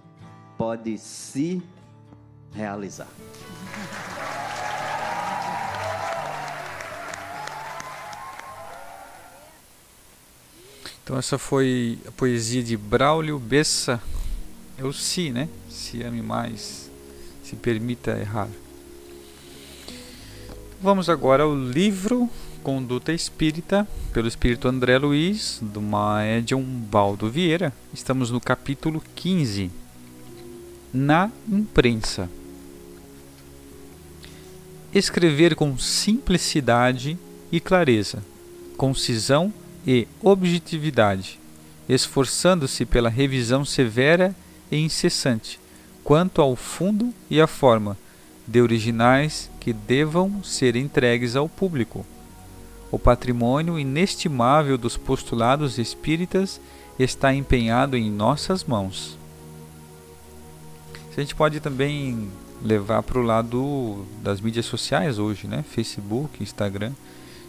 pode 0.58 0.98
se 0.98 1.62
realizar. 2.54 3.08
Então 11.04 11.18
essa 11.18 11.40
foi 11.40 11.98
a 12.08 12.12
poesia 12.12 12.62
de 12.62 12.78
Braulio 12.78 13.40
Bessa. 13.40 14.02
É 14.78 14.84
o 14.84 14.94
si, 14.94 15.32
né? 15.32 15.50
Se 15.68 16.04
ame 16.04 16.22
mais, 16.22 16.90
se 17.44 17.56
permita 17.56 18.12
errar. 18.12 18.48
Vamos 20.80 21.10
agora 21.10 21.44
ao 21.44 21.56
livro 21.56 22.30
Conduta 22.64 23.14
Espírita, 23.14 23.88
pelo 24.14 24.28
Espírito 24.28 24.68
André 24.68 24.98
Luiz, 24.98 25.60
do 25.62 25.82
Maedion 25.82 26.62
Baldo 26.62 27.30
Vieira. 27.30 27.74
Estamos 27.94 28.30
no 28.32 28.42
capítulo 28.42 29.02
15, 29.16 29.72
Na 30.94 31.32
Imprensa. 31.48 32.30
Escrever 34.94 35.56
com 35.56 35.78
simplicidade 35.78 37.18
e 37.52 37.60
clareza, 37.60 38.24
concisão 38.76 39.54
e 39.88 40.08
objetividade, 40.22 41.40
esforçando-se 41.88 42.86
pela 42.86 43.10
revisão 43.10 43.64
severa 43.64 44.36
e 44.72 44.78
incessante 44.78 45.60
quanto 46.04 46.42
ao 46.42 46.56
fundo 46.56 47.14
e 47.30 47.40
à 47.40 47.48
forma 47.48 47.98
de 48.48 48.62
originais 48.62 49.50
que 49.60 49.72
devam 49.72 50.44
ser 50.44 50.76
entregues 50.76 51.36
ao 51.36 51.48
público. 51.48 52.06
O 52.92 52.98
patrimônio 52.98 53.78
inestimável 53.78 54.78
dos 54.78 54.98
postulados 54.98 55.78
espíritas 55.78 56.60
está 56.98 57.34
empenhado 57.34 57.96
em 57.96 58.10
nossas 58.12 58.64
mãos. 58.64 59.18
A 61.16 61.22
gente 61.22 61.36
pode 61.36 61.60
também 61.60 62.30
levar 62.64 63.04
para 63.04 63.20
o 63.20 63.24
lado 63.24 64.06
das 64.24 64.40
mídias 64.40 64.66
sociais 64.66 65.20
hoje, 65.20 65.48
né? 65.48 65.64
Facebook, 65.70 66.42
Instagram, 66.42 66.94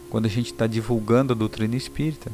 quando 0.09 0.25
a 0.25 0.29
gente 0.29 0.51
está 0.51 0.67
divulgando 0.67 1.31
a 1.31 1.35
doutrina 1.35 1.75
espírita. 1.75 2.31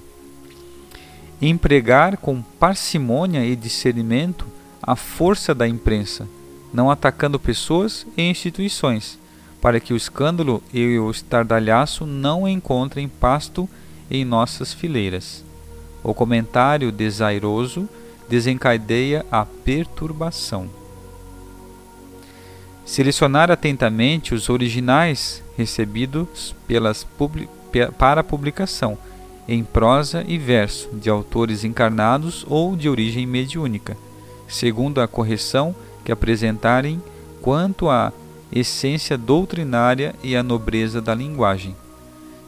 Empregar 1.40 2.18
com 2.18 2.42
parcimônia 2.42 3.46
e 3.46 3.56
discernimento 3.56 4.48
a 4.82 4.96
força 4.96 5.54
da 5.54 5.68
imprensa, 5.68 6.28
não 6.74 6.90
atacando 6.90 7.40
pessoas 7.40 8.06
e 8.18 8.24
instituições, 8.24 9.20
para 9.68 9.82
que 9.82 9.92
o 9.92 9.98
escândalo 9.98 10.64
e 10.74 10.98
o 10.98 11.12
estardalhaço 11.12 12.06
não 12.06 12.48
encontrem 12.48 13.06
pasto 13.06 13.68
em 14.10 14.24
nossas 14.24 14.72
fileiras. 14.72 15.44
O 16.02 16.14
comentário 16.14 16.90
desairoso 16.90 17.90
desencadeia 18.30 19.26
a 19.30 19.44
perturbação. 19.46 20.70
Selecionar 22.86 23.52
atentamente 23.52 24.34
os 24.34 24.48
originais 24.48 25.44
recebidos 25.58 26.56
pelas 26.66 27.04
publi 27.04 27.50
para 27.98 28.24
publicação 28.24 28.98
em 29.50 29.66
prosa 29.66 30.24
e 30.26 30.38
verso, 30.38 30.88
de 30.94 31.10
autores 31.10 31.66
encarnados 31.66 32.46
ou 32.48 32.74
de 32.74 32.88
origem 32.88 33.26
mediúnica, 33.26 33.98
segundo 34.48 35.02
a 35.02 35.10
correção 35.10 35.76
que 36.06 36.12
apresentarem 36.14 37.04
quanto 37.42 37.90
à 37.90 38.14
essência 38.52 39.18
doutrinária 39.18 40.16
e 40.24 40.36
à 40.36 40.44
nobreza 40.44 41.02
da 41.02 41.14
linguagem. 41.14 41.76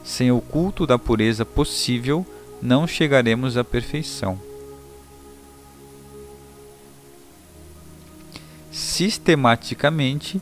Sem 0.02 0.30
o 0.30 0.40
culto 0.40 0.86
da 0.86 0.98
pureza 0.98 1.44
possível, 1.44 2.26
não 2.60 2.86
chegaremos 2.86 3.56
à 3.56 3.64
perfeição. 3.64 4.38
Sistematicamente, 8.70 10.40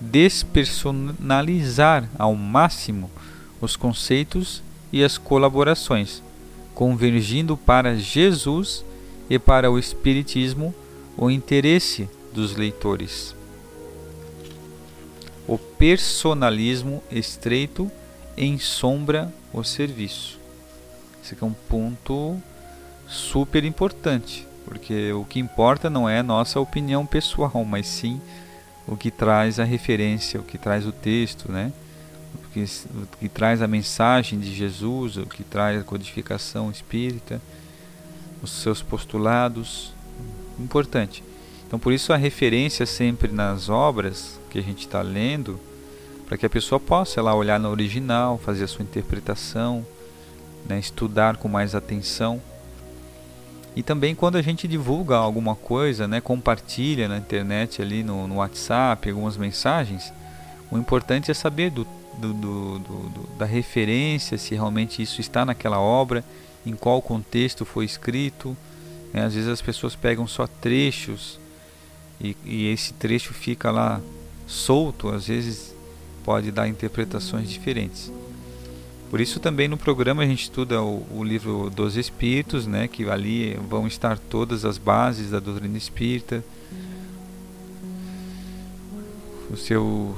despersonalizar 0.00 2.08
ao 2.18 2.34
máximo 2.34 3.10
os 3.60 3.76
conceitos 3.76 4.62
e 4.92 5.04
as 5.04 5.18
colaborações, 5.18 6.22
convergindo 6.74 7.56
para 7.56 7.96
Jesus 7.96 8.84
e 9.28 9.38
para 9.38 9.70
o 9.70 9.78
Espiritismo 9.78 10.74
o 11.16 11.30
interesse 11.30 12.08
dos 12.32 12.56
leitores. 12.56 13.37
O 15.48 15.56
personalismo 15.56 17.02
estreito 17.10 17.90
ensombra 18.36 19.32
o 19.50 19.64
serviço. 19.64 20.38
Esse 21.24 21.32
aqui 21.32 21.42
é 21.42 21.46
um 21.46 21.54
ponto 21.54 22.36
super 23.06 23.64
importante, 23.64 24.46
porque 24.66 25.10
o 25.14 25.24
que 25.24 25.40
importa 25.40 25.88
não 25.88 26.06
é 26.06 26.18
a 26.18 26.22
nossa 26.22 26.60
opinião 26.60 27.06
pessoal, 27.06 27.64
mas 27.64 27.86
sim 27.86 28.20
o 28.86 28.94
que 28.94 29.10
traz 29.10 29.58
a 29.58 29.64
referência, 29.64 30.38
o 30.38 30.42
que 30.42 30.58
traz 30.58 30.86
o 30.86 30.92
texto, 30.92 31.50
né? 31.50 31.72
o, 32.34 32.52
que, 32.52 32.62
o 32.62 33.16
que 33.18 33.28
traz 33.30 33.62
a 33.62 33.66
mensagem 33.66 34.38
de 34.38 34.54
Jesus, 34.54 35.16
o 35.16 35.24
que 35.24 35.42
traz 35.42 35.80
a 35.80 35.84
codificação 35.84 36.70
espírita, 36.70 37.40
os 38.42 38.50
seus 38.50 38.82
postulados. 38.82 39.94
Importante. 40.58 41.24
Então, 41.66 41.78
por 41.78 41.92
isso, 41.92 42.12
a 42.12 42.16
referência 42.18 42.84
sempre 42.84 43.32
nas 43.32 43.70
obras 43.70 44.37
que 44.48 44.58
a 44.58 44.62
gente 44.62 44.80
está 44.80 45.02
lendo, 45.02 45.58
para 46.26 46.36
que 46.36 46.44
a 46.44 46.50
pessoa 46.50 46.78
possa 46.78 47.22
lá 47.22 47.34
olhar 47.34 47.58
no 47.58 47.70
original, 47.70 48.38
fazer 48.38 48.64
a 48.64 48.68
sua 48.68 48.82
interpretação, 48.82 49.84
né, 50.68 50.78
estudar 50.78 51.36
com 51.36 51.48
mais 51.48 51.74
atenção. 51.74 52.40
E 53.74 53.82
também 53.82 54.14
quando 54.14 54.36
a 54.36 54.42
gente 54.42 54.66
divulga 54.66 55.16
alguma 55.16 55.54
coisa, 55.54 56.08
né, 56.08 56.20
compartilha 56.20 57.08
na 57.08 57.16
internet 57.16 57.80
ali 57.80 58.02
no, 58.02 58.26
no 58.26 58.36
WhatsApp 58.36 59.08
algumas 59.08 59.36
mensagens, 59.36 60.12
o 60.70 60.76
importante 60.76 61.30
é 61.30 61.34
saber 61.34 61.70
do, 61.70 61.86
do, 62.18 62.34
do, 62.34 63.28
da 63.38 63.46
referência, 63.46 64.36
se 64.36 64.54
realmente 64.54 65.00
isso 65.00 65.20
está 65.20 65.44
naquela 65.44 65.78
obra, 65.78 66.24
em 66.66 66.74
qual 66.74 67.00
contexto 67.00 67.64
foi 67.64 67.84
escrito. 67.84 68.56
Né? 69.12 69.24
Às 69.24 69.34
vezes 69.34 69.48
as 69.48 69.62
pessoas 69.62 69.94
pegam 69.94 70.26
só 70.26 70.46
trechos 70.46 71.38
e, 72.20 72.36
e 72.44 72.66
esse 72.70 72.92
trecho 72.92 73.32
fica 73.32 73.70
lá 73.70 74.00
solto, 74.48 75.10
às 75.10 75.28
vezes 75.28 75.74
pode 76.24 76.50
dar 76.50 76.66
interpretações 76.66 77.48
diferentes. 77.48 78.10
Por 79.10 79.20
isso 79.20 79.38
também 79.38 79.68
no 79.68 79.76
programa 79.76 80.22
a 80.22 80.26
gente 80.26 80.42
estuda 80.42 80.82
o, 80.82 81.06
o, 81.14 81.22
livro 81.22 81.70
dos 81.70 81.96
Espíritos, 81.96 82.66
né, 82.66 82.88
que 82.88 83.08
ali 83.08 83.54
vão 83.68 83.86
estar 83.86 84.18
todas 84.18 84.64
as 84.64 84.76
bases 84.76 85.30
da 85.30 85.38
doutrina 85.38 85.78
espírita, 85.78 86.44
o 89.50 89.56
seu 89.56 90.16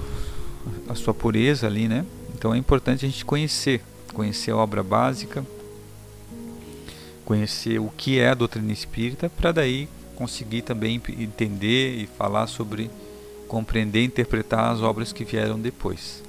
a 0.88 0.94
sua 0.94 1.14
pureza 1.14 1.66
ali, 1.66 1.88
né? 1.88 2.04
Então 2.34 2.52
é 2.52 2.58
importante 2.58 3.06
a 3.06 3.08
gente 3.08 3.24
conhecer, 3.24 3.80
conhecer 4.12 4.50
a 4.50 4.56
obra 4.56 4.82
básica, 4.82 5.44
conhecer 7.24 7.78
o 7.78 7.88
que 7.96 8.18
é 8.18 8.30
a 8.30 8.34
doutrina 8.34 8.72
espírita, 8.72 9.30
para 9.30 9.52
daí 9.52 9.88
conseguir 10.16 10.62
também 10.62 11.00
entender 11.18 11.96
e 11.96 12.06
falar 12.06 12.46
sobre, 12.46 12.90
compreender 13.50 14.02
e 14.02 14.06
interpretar 14.06 14.70
as 14.70 14.80
obras 14.80 15.12
que 15.12 15.24
vieram 15.24 15.58
depois. 15.58 16.22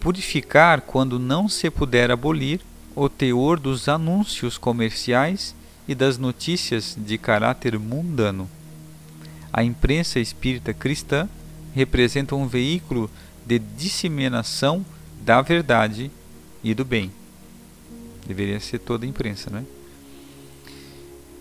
Purificar 0.00 0.80
quando 0.80 1.18
não 1.18 1.50
se 1.50 1.70
puder 1.70 2.10
abolir 2.10 2.62
o 2.96 3.10
teor 3.10 3.60
dos 3.60 3.90
anúncios 3.90 4.56
comerciais 4.56 5.54
e 5.86 5.94
das 5.94 6.16
notícias 6.16 6.96
de 6.98 7.18
caráter 7.18 7.78
mundano. 7.78 8.48
A 9.52 9.62
imprensa 9.62 10.18
espírita 10.18 10.72
cristã 10.72 11.28
representa 11.74 12.34
um 12.34 12.46
veículo 12.46 13.10
de 13.44 13.58
disseminação 13.58 14.86
da 15.20 15.42
verdade 15.42 16.10
e 16.64 16.72
do 16.72 16.86
bem. 16.86 17.12
Deveria 18.26 18.58
ser 18.60 18.78
toda 18.78 19.04
a 19.04 19.08
imprensa, 19.08 19.50
né? 19.50 19.62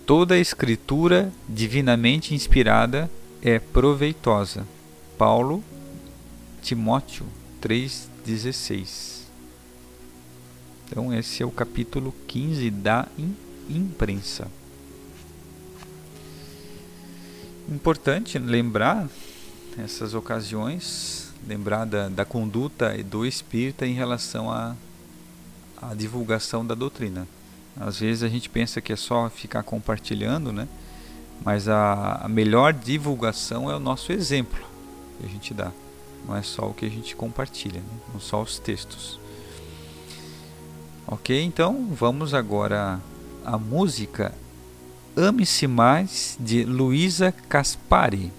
Toda 0.05 0.35
a 0.35 0.39
escritura 0.39 1.31
divinamente 1.47 2.35
inspirada 2.35 3.09
é 3.41 3.59
proveitosa. 3.59 4.67
Paulo 5.17 5.63
Timóteo 6.61 7.25
3:16. 7.61 9.21
Então 10.85 11.13
esse 11.13 11.41
é 11.41 11.45
o 11.45 11.51
capítulo 11.51 12.13
15 12.27 12.69
da 12.69 13.07
imprensa. 13.69 14.47
Importante 17.69 18.37
lembrar 18.37 19.09
essas 19.77 20.13
ocasiões, 20.13 21.31
lembrar 21.47 21.85
da, 21.85 22.09
da 22.09 22.25
conduta 22.25 23.01
do 23.03 23.25
espírita 23.25 23.87
em 23.87 23.93
relação 23.93 24.51
à, 24.51 24.75
à 25.81 25.93
divulgação 25.93 26.65
da 26.65 26.75
doutrina. 26.75 27.27
Às 27.79 27.99
vezes 27.99 28.23
a 28.23 28.27
gente 28.27 28.49
pensa 28.49 28.81
que 28.81 28.91
é 28.91 28.97
só 28.97 29.29
ficar 29.29 29.63
compartilhando, 29.63 30.51
né? 30.51 30.67
Mas 31.43 31.67
a, 31.67 32.21
a 32.23 32.27
melhor 32.27 32.73
divulgação 32.73 33.69
é 33.69 33.75
o 33.75 33.79
nosso 33.79 34.11
exemplo 34.11 34.59
que 35.19 35.25
a 35.25 35.29
gente 35.29 35.53
dá. 35.53 35.71
Não 36.27 36.35
é 36.35 36.41
só 36.41 36.67
o 36.67 36.73
que 36.73 36.85
a 36.85 36.89
gente 36.89 37.15
compartilha, 37.15 37.79
né? 37.79 37.99
não 38.13 38.19
só 38.19 38.41
os 38.41 38.59
textos. 38.59 39.19
Ok, 41.07 41.43
então 41.43 41.87
vamos 41.91 42.33
agora 42.33 42.99
à 43.43 43.57
música 43.57 44.33
Ame-se 45.15 45.67
Mais 45.67 46.37
de 46.39 46.63
Luísa 46.63 47.33
Caspari. 47.49 48.31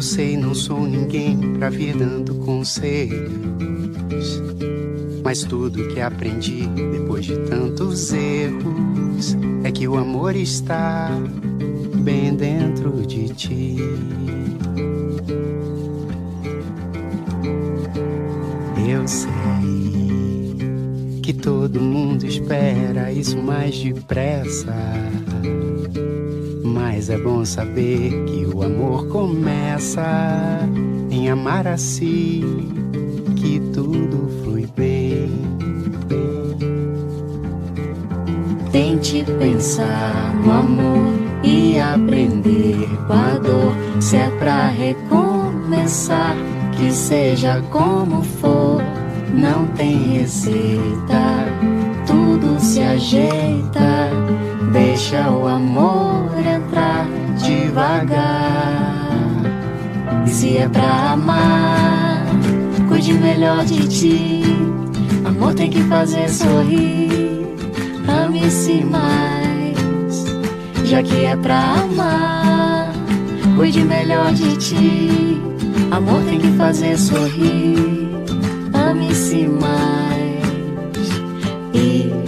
Eu 0.00 0.02
sei 0.02 0.34
não 0.34 0.54
sou 0.54 0.86
ninguém 0.86 1.36
pra 1.58 1.68
vir 1.68 1.94
dando 1.94 2.34
conselhos, 2.36 4.42
mas 5.22 5.44
tudo 5.44 5.88
que 5.88 6.00
aprendi 6.00 6.66
depois 6.90 7.26
de 7.26 7.36
tantos 7.40 8.10
erros 8.10 9.36
é 9.62 9.70
que 9.70 9.86
o 9.86 9.98
amor 9.98 10.34
está 10.34 11.10
bem 11.96 12.34
dentro 12.34 13.06
de 13.06 13.28
ti. 13.28 13.76
Eu 18.88 19.06
sei 19.06 19.30
que 21.22 21.34
todo 21.34 21.78
mundo 21.78 22.24
espera 22.24 23.12
isso 23.12 23.36
mais 23.36 23.78
depressa. 23.78 24.74
Mas 26.92 27.08
é 27.08 27.16
bom 27.16 27.44
saber 27.44 28.10
que 28.24 28.44
o 28.52 28.64
amor 28.64 29.06
começa 29.06 30.02
em 31.08 31.30
amar 31.30 31.68
a 31.68 31.76
si, 31.76 32.44
que 33.36 33.60
tudo 33.72 34.28
flui 34.42 34.66
bem. 34.76 35.30
Tente 38.72 39.24
pensar 39.38 40.34
no 40.44 40.50
amor 40.50 41.12
e 41.44 41.78
aprender 41.78 42.88
com 43.06 43.12
a 43.12 43.38
dor. 43.38 44.02
Se 44.02 44.16
é 44.16 44.28
pra 44.40 44.66
recomeçar, 44.66 46.34
que 46.76 46.90
seja 46.90 47.62
como 47.70 48.20
for, 48.24 48.82
não 49.32 49.64
tem 49.76 49.96
receita, 50.18 51.46
tudo 52.40 52.58
se 52.58 52.80
ajeita. 52.80 54.10
Deixa 54.72 55.30
o 55.30 55.46
amor 55.46 56.30
entrar 56.38 57.06
devagar. 57.38 59.10
E 60.26 60.30
se 60.30 60.56
é 60.58 60.68
pra 60.68 61.12
amar, 61.12 62.24
cuide 62.88 63.14
melhor 63.14 63.64
de 63.64 63.88
ti. 63.88 64.42
Amor 65.24 65.54
tem 65.54 65.70
que 65.70 65.82
fazer 65.82 66.28
sorrir. 66.28 67.46
Ame-se 68.08 68.84
mais, 68.84 70.24
já 70.84 71.02
que 71.02 71.24
é 71.24 71.36
pra 71.36 71.82
amar. 71.82 72.92
Cuide 73.56 73.84
melhor 73.84 74.32
de 74.32 74.56
ti. 74.56 75.40
Amor 75.90 76.22
tem 76.22 76.38
que 76.38 76.52
fazer 76.52 76.96
sorrir. 76.96 78.10
Ame-se 78.72 79.46
mais. 79.48 79.90
E 81.74 82.19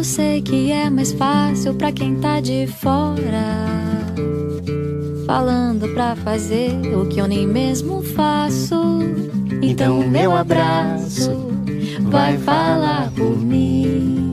eu 0.00 0.04
sei 0.04 0.40
que 0.40 0.72
é 0.72 0.88
mais 0.88 1.12
fácil 1.12 1.74
pra 1.74 1.92
quem 1.92 2.16
tá 2.16 2.40
de 2.40 2.66
fora. 2.66 3.79
Falando 5.30 5.86
pra 5.94 6.16
fazer 6.16 6.72
o 6.92 7.06
que 7.06 7.20
eu 7.20 7.28
nem 7.28 7.46
mesmo 7.46 8.02
faço. 8.02 8.98
Então, 9.62 10.04
meu 10.08 10.34
abraço 10.34 11.30
vai 12.00 12.36
falar 12.36 13.12
por 13.14 13.38
mim. 13.38 14.32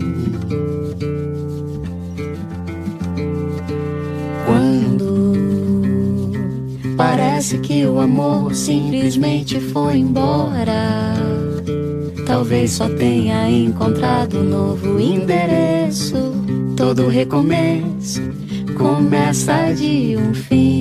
Quando 4.47 5.33
parece 6.97 7.59
que 7.59 7.85
o 7.85 7.99
amor 7.99 8.55
simplesmente 8.55 9.59
foi 9.59 9.97
embora. 9.97 11.13
Talvez 12.25 12.71
só 12.71 12.89
tenha 12.89 13.47
encontrado 13.47 14.39
um 14.39 14.49
novo 14.49 14.99
endereço. 14.99 16.33
Todo 16.75 17.07
recomeço 17.07 18.19
começa 18.77 19.73
de 19.73 20.15
um 20.17 20.33
fim. 20.33 20.76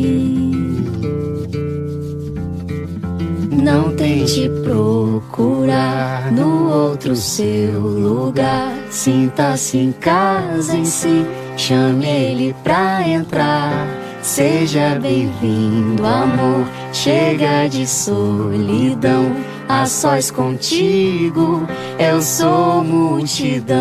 Não 3.66 3.96
tente 3.96 4.48
procurar 4.62 6.30
no 6.30 6.70
outro 6.70 7.16
seu 7.16 7.80
lugar. 7.80 8.72
Sinta-se 8.90 9.76
em 9.76 9.90
casa 9.90 10.76
em 10.76 10.84
si. 10.84 11.26
Chame 11.56 12.06
ele 12.06 12.54
pra 12.62 13.02
entrar. 13.08 13.88
Seja 14.22 14.96
bem-vindo, 15.02 16.06
amor. 16.06 16.64
Chega 16.92 17.66
de 17.66 17.88
solidão. 17.88 19.34
A 19.68 19.84
sós 19.84 20.30
contigo, 20.30 21.66
eu 21.98 22.22
sou 22.22 22.84
multidão. 22.84 23.76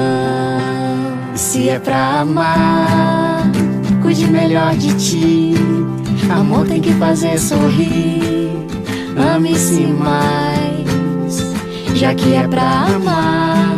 Se 1.35 1.69
é 1.69 1.77
pra 1.77 2.21
amar, 2.21 3.43
cuide 4.01 4.25
melhor 4.25 4.73
de 4.77 4.95
ti. 4.95 5.53
Amor 6.27 6.65
tem 6.65 6.81
que 6.81 6.91
fazer 6.93 7.37
sorrir. 7.37 8.44
Ame-se 9.17 9.87
mais, 9.87 11.37
já 11.95 12.13
que 12.13 12.33
é 12.33 12.47
pra 12.47 12.87
amar. 12.87 13.73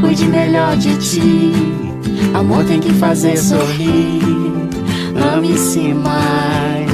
Cuide 0.00 0.26
melhor 0.26 0.76
de 0.76 0.96
ti. 0.96 1.52
Amor 2.34 2.64
tem 2.64 2.80
que 2.80 2.92
fazer 2.94 3.36
sorrir. 3.36 4.22
Ame-se 5.34 5.92
mais. 5.94 6.87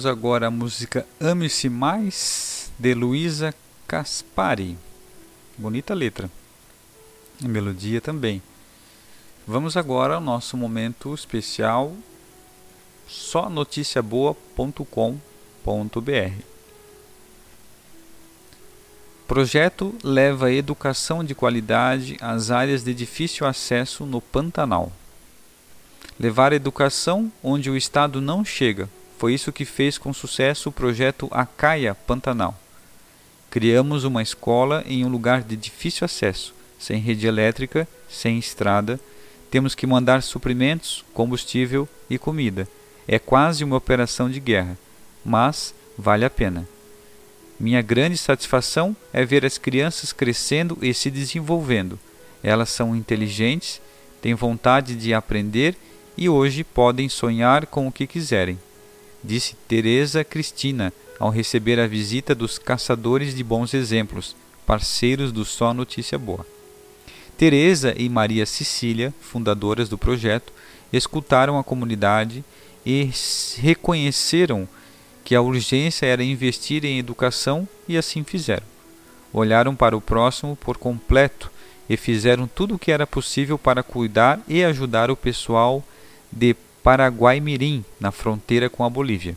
Escutamos 0.00 0.06
agora 0.06 0.46
a 0.46 0.50
música 0.50 1.06
Ame-se 1.20 1.68
Mais 1.68 2.72
de 2.78 2.94
Luísa 2.94 3.54
Caspari. 3.86 4.78
Bonita 5.58 5.92
letra. 5.92 6.30
E 7.38 7.46
melodia 7.46 8.00
também. 8.00 8.40
Vamos 9.46 9.76
agora 9.76 10.14
ao 10.14 10.20
nosso 10.20 10.56
momento 10.56 11.12
especial 11.12 11.94
só 13.06 13.50
noticiaboa.com.br. 13.50 16.42
Projeto 19.28 19.94
leva 20.02 20.50
educação 20.50 21.22
de 21.22 21.34
qualidade 21.34 22.16
às 22.22 22.50
áreas 22.50 22.82
de 22.82 22.94
difícil 22.94 23.46
acesso 23.46 24.06
no 24.06 24.22
Pantanal. 24.22 24.90
Levar 26.18 26.54
educação 26.54 27.30
onde 27.42 27.68
o 27.68 27.76
Estado 27.76 28.22
não 28.22 28.42
chega. 28.42 28.88
Foi 29.20 29.34
isso 29.34 29.52
que 29.52 29.66
fez 29.66 29.98
com 29.98 30.14
sucesso 30.14 30.70
o 30.70 30.72
projeto 30.72 31.28
Acaia 31.30 31.94
Pantanal. 31.94 32.58
Criamos 33.50 34.04
uma 34.04 34.22
escola 34.22 34.82
em 34.86 35.04
um 35.04 35.10
lugar 35.10 35.42
de 35.42 35.56
difícil 35.56 36.06
acesso, 36.06 36.54
sem 36.78 36.98
rede 36.98 37.26
elétrica, 37.26 37.86
sem 38.08 38.38
estrada. 38.38 38.98
Temos 39.50 39.74
que 39.74 39.86
mandar 39.86 40.22
suprimentos, 40.22 41.04
combustível 41.12 41.86
e 42.08 42.16
comida. 42.16 42.66
É 43.06 43.18
quase 43.18 43.62
uma 43.62 43.76
operação 43.76 44.30
de 44.30 44.40
guerra, 44.40 44.78
mas 45.22 45.74
vale 45.98 46.24
a 46.24 46.30
pena. 46.30 46.66
Minha 47.58 47.82
grande 47.82 48.16
satisfação 48.16 48.96
é 49.12 49.22
ver 49.22 49.44
as 49.44 49.58
crianças 49.58 50.14
crescendo 50.14 50.78
e 50.80 50.94
se 50.94 51.10
desenvolvendo. 51.10 51.98
Elas 52.42 52.70
são 52.70 52.96
inteligentes, 52.96 53.82
têm 54.22 54.32
vontade 54.32 54.94
de 54.94 55.12
aprender 55.12 55.76
e 56.16 56.26
hoje 56.26 56.64
podem 56.64 57.06
sonhar 57.10 57.66
com 57.66 57.86
o 57.86 57.92
que 57.92 58.06
quiserem, 58.06 58.58
disse 59.22 59.54
Teresa 59.68 60.24
Cristina 60.24 60.92
ao 61.18 61.30
receber 61.30 61.78
a 61.78 61.86
visita 61.86 62.34
dos 62.34 62.58
caçadores 62.58 63.34
de 63.34 63.44
bons 63.44 63.74
exemplos, 63.74 64.34
parceiros 64.66 65.30
do 65.32 65.44
Só 65.44 65.74
Notícia 65.74 66.18
Boa. 66.18 66.46
Teresa 67.36 67.94
e 67.96 68.08
Maria 68.08 68.46
Cecília, 68.46 69.12
fundadoras 69.20 69.88
do 69.88 69.98
projeto, 69.98 70.52
escutaram 70.92 71.58
a 71.58 71.64
comunidade 71.64 72.44
e 72.84 73.10
reconheceram 73.56 74.68
que 75.24 75.34
a 75.34 75.42
urgência 75.42 76.06
era 76.06 76.24
investir 76.24 76.84
em 76.84 76.98
educação 76.98 77.68
e 77.86 77.96
assim 77.96 78.24
fizeram. 78.24 78.66
Olharam 79.32 79.76
para 79.76 79.96
o 79.96 80.00
próximo 80.00 80.56
por 80.56 80.76
completo 80.76 81.50
e 81.88 81.96
fizeram 81.96 82.46
tudo 82.46 82.74
o 82.74 82.78
que 82.78 82.90
era 82.90 83.06
possível 83.06 83.58
para 83.58 83.82
cuidar 83.82 84.40
e 84.48 84.64
ajudar 84.64 85.10
o 85.10 85.16
pessoal 85.16 85.84
de 86.32 86.56
Paraguai-Mirim, 86.82 87.84
na 87.98 88.10
fronteira 88.10 88.70
com 88.70 88.84
a 88.84 88.90
Bolívia. 88.90 89.36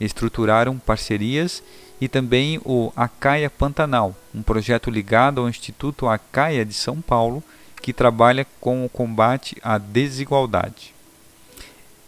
Estruturaram 0.00 0.78
parcerias 0.78 1.62
e 2.00 2.08
também 2.08 2.60
o 2.64 2.92
Acaia 2.94 3.48
Pantanal, 3.48 4.14
um 4.34 4.42
projeto 4.42 4.90
ligado 4.90 5.40
ao 5.40 5.48
Instituto 5.48 6.08
Acaia 6.08 6.64
de 6.64 6.74
São 6.74 7.00
Paulo, 7.00 7.42
que 7.80 7.92
trabalha 7.92 8.46
com 8.60 8.84
o 8.84 8.88
combate 8.88 9.56
à 9.62 9.78
desigualdade. 9.78 10.94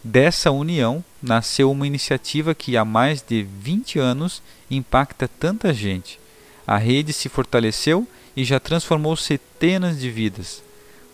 Dessa 0.02 0.50
união 0.50 1.04
nasceu 1.22 1.70
uma 1.70 1.86
iniciativa 1.86 2.54
que 2.54 2.76
há 2.76 2.84
mais 2.84 3.22
de 3.22 3.42
20 3.42 3.98
anos 3.98 4.42
impacta 4.70 5.28
tanta 5.28 5.72
gente. 5.72 6.20
A 6.66 6.76
rede 6.76 7.12
se 7.12 7.28
fortaleceu 7.28 8.06
e 8.36 8.44
já 8.44 8.60
transformou 8.60 9.16
centenas 9.16 9.98
de 9.98 10.10
vidas. 10.10 10.62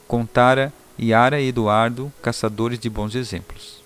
Contara 0.07 0.73
Yara 1.01 1.41
e 1.41 1.49
Eduardo, 1.49 2.13
caçadores 2.23 2.79
de 2.79 2.89
bons 2.89 3.15
exemplos. 3.15 3.83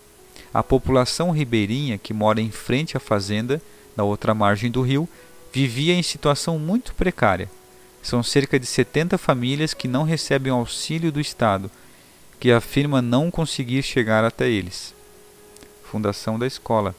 A 0.52 0.62
população 0.62 1.30
ribeirinha 1.30 1.98
que 1.98 2.12
mora 2.12 2.40
em 2.40 2.50
frente 2.50 2.96
à 2.96 3.00
fazenda, 3.00 3.60
na 3.96 4.04
outra 4.04 4.34
margem 4.34 4.70
do 4.70 4.82
rio, 4.82 5.08
vivia 5.52 5.94
em 5.94 6.02
situação 6.02 6.58
muito 6.58 6.94
precária. 6.94 7.50
São 8.02 8.22
cerca 8.22 8.58
de 8.58 8.66
70 8.66 9.18
famílias 9.18 9.74
que 9.74 9.88
não 9.88 10.04
recebem 10.04 10.52
auxílio 10.52 11.10
do 11.10 11.20
Estado, 11.20 11.70
que 12.38 12.52
afirma 12.52 13.02
não 13.02 13.30
conseguir 13.30 13.82
chegar 13.82 14.24
até 14.24 14.48
eles. 14.48 14.94
Fundação 15.82 16.38
da 16.38 16.46
escola. 16.46 16.94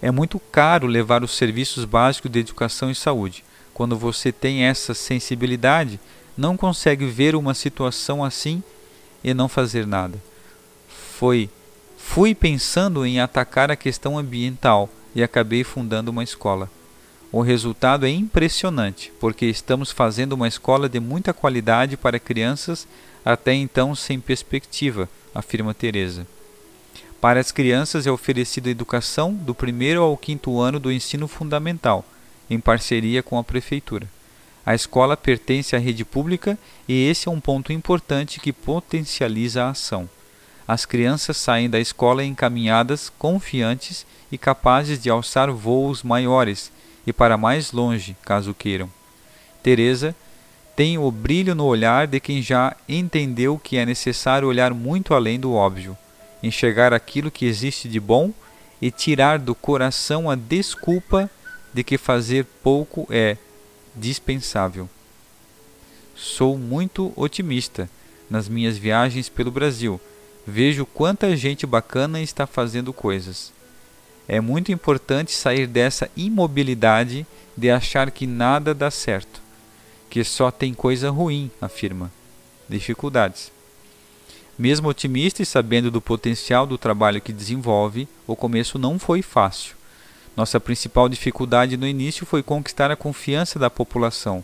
É 0.00 0.10
muito 0.10 0.40
caro 0.50 0.86
levar 0.86 1.22
os 1.22 1.36
serviços 1.36 1.84
básicos 1.84 2.30
de 2.30 2.40
educação 2.40 2.90
e 2.90 2.94
saúde. 2.94 3.44
Quando 3.72 3.96
você 3.96 4.32
tem 4.32 4.64
essa 4.64 4.94
sensibilidade, 4.94 5.98
não 6.36 6.56
consegue 6.56 7.06
ver 7.06 7.34
uma 7.34 7.54
situação 7.54 8.22
assim 8.24 8.62
e 9.22 9.32
não 9.34 9.48
fazer 9.48 9.86
nada. 9.86 10.18
Foi 10.88 11.48
fui 11.96 12.34
pensando 12.34 13.06
em 13.06 13.20
atacar 13.20 13.70
a 13.70 13.76
questão 13.76 14.18
ambiental 14.18 14.88
e 15.14 15.22
acabei 15.22 15.64
fundando 15.64 16.10
uma 16.10 16.24
escola. 16.24 16.68
O 17.30 17.40
resultado 17.40 18.04
é 18.04 18.10
impressionante, 18.10 19.10
porque 19.18 19.46
estamos 19.46 19.90
fazendo 19.90 20.34
uma 20.34 20.48
escola 20.48 20.88
de 20.88 21.00
muita 21.00 21.32
qualidade 21.32 21.96
para 21.96 22.18
crianças 22.18 22.86
até 23.24 23.54
então 23.54 23.94
sem 23.94 24.20
perspectiva, 24.20 25.08
afirma 25.34 25.72
Teresa. 25.72 26.26
Para 27.20 27.40
as 27.40 27.52
crianças 27.52 28.06
é 28.06 28.10
oferecida 28.10 28.68
educação 28.68 29.32
do 29.32 29.54
primeiro 29.54 30.02
ao 30.02 30.16
quinto 30.16 30.60
ano 30.60 30.80
do 30.80 30.90
ensino 30.90 31.28
fundamental, 31.28 32.04
em 32.50 32.58
parceria 32.58 33.22
com 33.22 33.38
a 33.38 33.44
prefeitura. 33.44 34.06
A 34.64 34.74
escola 34.74 35.16
pertence 35.16 35.74
à 35.74 35.78
rede 35.78 36.04
pública 36.04 36.58
e 36.88 37.08
esse 37.08 37.28
é 37.28 37.30
um 37.30 37.40
ponto 37.40 37.72
importante 37.72 38.40
que 38.40 38.52
potencializa 38.52 39.64
a 39.64 39.70
ação. 39.70 40.08
As 40.66 40.84
crianças 40.86 41.36
saem 41.36 41.68
da 41.68 41.80
escola 41.80 42.24
encaminhadas, 42.24 43.10
confiantes 43.18 44.06
e 44.30 44.38
capazes 44.38 45.02
de 45.02 45.10
alçar 45.10 45.50
voos 45.50 46.02
maiores 46.02 46.70
e 47.06 47.12
para 47.12 47.36
mais 47.36 47.72
longe, 47.72 48.16
caso 48.24 48.54
queiram. 48.54 48.88
Teresa 49.62 50.14
tem 50.76 50.96
o 50.96 51.10
brilho 51.10 51.54
no 51.54 51.64
olhar 51.64 52.06
de 52.06 52.20
quem 52.20 52.40
já 52.40 52.76
entendeu 52.88 53.58
que 53.58 53.76
é 53.76 53.84
necessário 53.84 54.48
olhar 54.48 54.72
muito 54.72 55.12
além 55.12 55.38
do 55.38 55.52
óbvio 55.52 55.96
enxergar 56.42 56.92
aquilo 56.92 57.30
que 57.30 57.46
existe 57.46 57.88
de 57.88 58.00
bom 58.00 58.32
e 58.80 58.90
tirar 58.90 59.38
do 59.38 59.54
coração 59.54 60.28
a 60.28 60.34
desculpa 60.34 61.30
de 61.72 61.84
que 61.84 61.96
fazer 61.96 62.44
pouco 62.62 63.06
é 63.08 63.36
dispensável. 63.94 64.88
Sou 66.14 66.58
muito 66.58 67.12
otimista 67.16 67.88
nas 68.30 68.48
minhas 68.48 68.78
viagens 68.78 69.28
pelo 69.28 69.50
Brasil. 69.50 70.00
Vejo 70.46 70.86
quanta 70.86 71.36
gente 71.36 71.66
bacana 71.66 72.20
está 72.20 72.46
fazendo 72.46 72.92
coisas. 72.92 73.52
É 74.26 74.40
muito 74.40 74.72
importante 74.72 75.32
sair 75.32 75.66
dessa 75.66 76.10
imobilidade 76.16 77.26
de 77.56 77.70
achar 77.70 78.10
que 78.10 78.26
nada 78.26 78.74
dá 78.74 78.90
certo, 78.90 79.42
que 80.08 80.24
só 80.24 80.50
tem 80.50 80.72
coisa 80.72 81.10
ruim, 81.10 81.50
afirma. 81.60 82.10
Dificuldades. 82.68 83.52
Mesmo 84.58 84.88
otimista 84.88 85.42
e 85.42 85.46
sabendo 85.46 85.90
do 85.90 86.00
potencial 86.00 86.66
do 86.66 86.78
trabalho 86.78 87.20
que 87.20 87.32
desenvolve, 87.32 88.08
o 88.26 88.36
começo 88.36 88.78
não 88.78 88.98
foi 88.98 89.22
fácil. 89.22 89.74
Nossa 90.36 90.58
principal 90.58 91.08
dificuldade 91.08 91.76
no 91.76 91.86
início 91.86 92.24
foi 92.24 92.42
conquistar 92.42 92.90
a 92.90 92.96
confiança 92.96 93.58
da 93.58 93.68
população, 93.68 94.42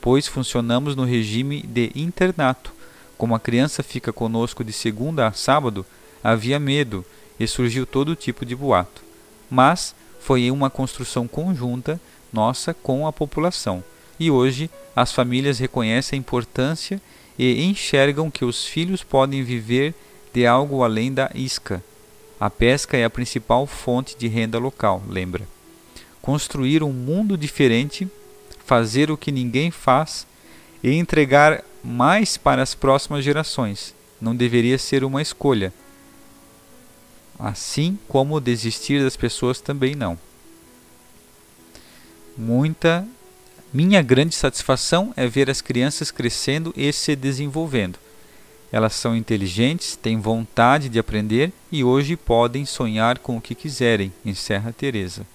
pois 0.00 0.26
funcionamos 0.26 0.94
no 0.94 1.04
regime 1.04 1.62
de 1.62 1.90
internato. 1.94 2.72
Como 3.16 3.34
a 3.34 3.40
criança 3.40 3.82
fica 3.82 4.12
conosco 4.12 4.62
de 4.62 4.72
segunda 4.72 5.26
a 5.26 5.32
sábado, 5.32 5.84
havia 6.22 6.58
medo 6.58 7.04
e 7.38 7.46
surgiu 7.46 7.86
todo 7.86 8.16
tipo 8.16 8.44
de 8.44 8.54
boato. 8.54 9.02
Mas 9.50 9.94
foi 10.20 10.50
uma 10.50 10.68
construção 10.68 11.26
conjunta 11.26 11.98
nossa 12.32 12.74
com 12.74 13.06
a 13.06 13.12
população. 13.12 13.82
E 14.18 14.30
hoje 14.30 14.70
as 14.94 15.12
famílias 15.12 15.58
reconhecem 15.58 16.18
a 16.18 16.20
importância 16.20 17.00
e 17.38 17.64
enxergam 17.64 18.30
que 18.30 18.44
os 18.44 18.66
filhos 18.66 19.02
podem 19.02 19.42
viver 19.42 19.94
de 20.32 20.46
algo 20.46 20.84
além 20.84 21.12
da 21.12 21.30
isca. 21.34 21.82
A 22.40 22.48
pesca 22.48 22.96
é 22.96 23.04
a 23.04 23.10
principal 23.10 23.66
fonte 23.66 24.16
de 24.16 24.26
renda 24.26 24.58
local, 24.58 25.02
lembra? 25.06 25.46
Construir 26.22 26.82
um 26.82 26.92
mundo 26.92 27.36
diferente, 27.36 28.08
fazer 28.64 29.10
o 29.10 29.16
que 29.16 29.30
ninguém 29.30 29.70
faz 29.70 30.26
e 30.82 30.92
entregar 30.94 31.62
mais 31.84 32.38
para 32.38 32.62
as 32.62 32.74
próximas 32.74 33.22
gerações 33.22 33.94
não 34.20 34.36
deveria 34.36 34.78
ser 34.78 35.02
uma 35.02 35.22
escolha. 35.22 35.72
Assim 37.38 37.98
como 38.06 38.40
desistir 38.40 39.02
das 39.02 39.16
pessoas 39.16 39.60
também 39.60 39.94
não. 39.94 40.18
Muita 42.36 43.06
minha 43.72 44.02
grande 44.02 44.34
satisfação 44.34 45.12
é 45.16 45.26
ver 45.26 45.48
as 45.48 45.60
crianças 45.60 46.10
crescendo 46.10 46.72
e 46.76 46.92
se 46.92 47.16
desenvolvendo. 47.16 47.98
Elas 48.72 48.94
são 48.94 49.16
inteligentes, 49.16 49.96
têm 49.96 50.20
vontade 50.20 50.88
de 50.88 50.98
aprender 50.98 51.52
e 51.72 51.82
hoje 51.82 52.16
podem 52.16 52.64
sonhar 52.64 53.18
com 53.18 53.36
o 53.36 53.40
que 53.40 53.54
quiserem, 53.54 54.12
encerra 54.24 54.72
Teresa. 54.72 55.26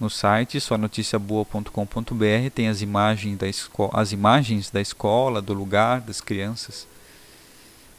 No 0.00 0.08
site 0.08 0.60
sonoticiaboa.com.br 0.60 2.50
tem 2.54 2.68
as 2.68 2.82
imagens, 2.82 3.36
da 3.36 3.46
as 3.92 4.12
imagens 4.12 4.70
da 4.70 4.80
escola, 4.80 5.42
do 5.42 5.52
lugar, 5.52 6.00
das 6.00 6.20
crianças. 6.20 6.86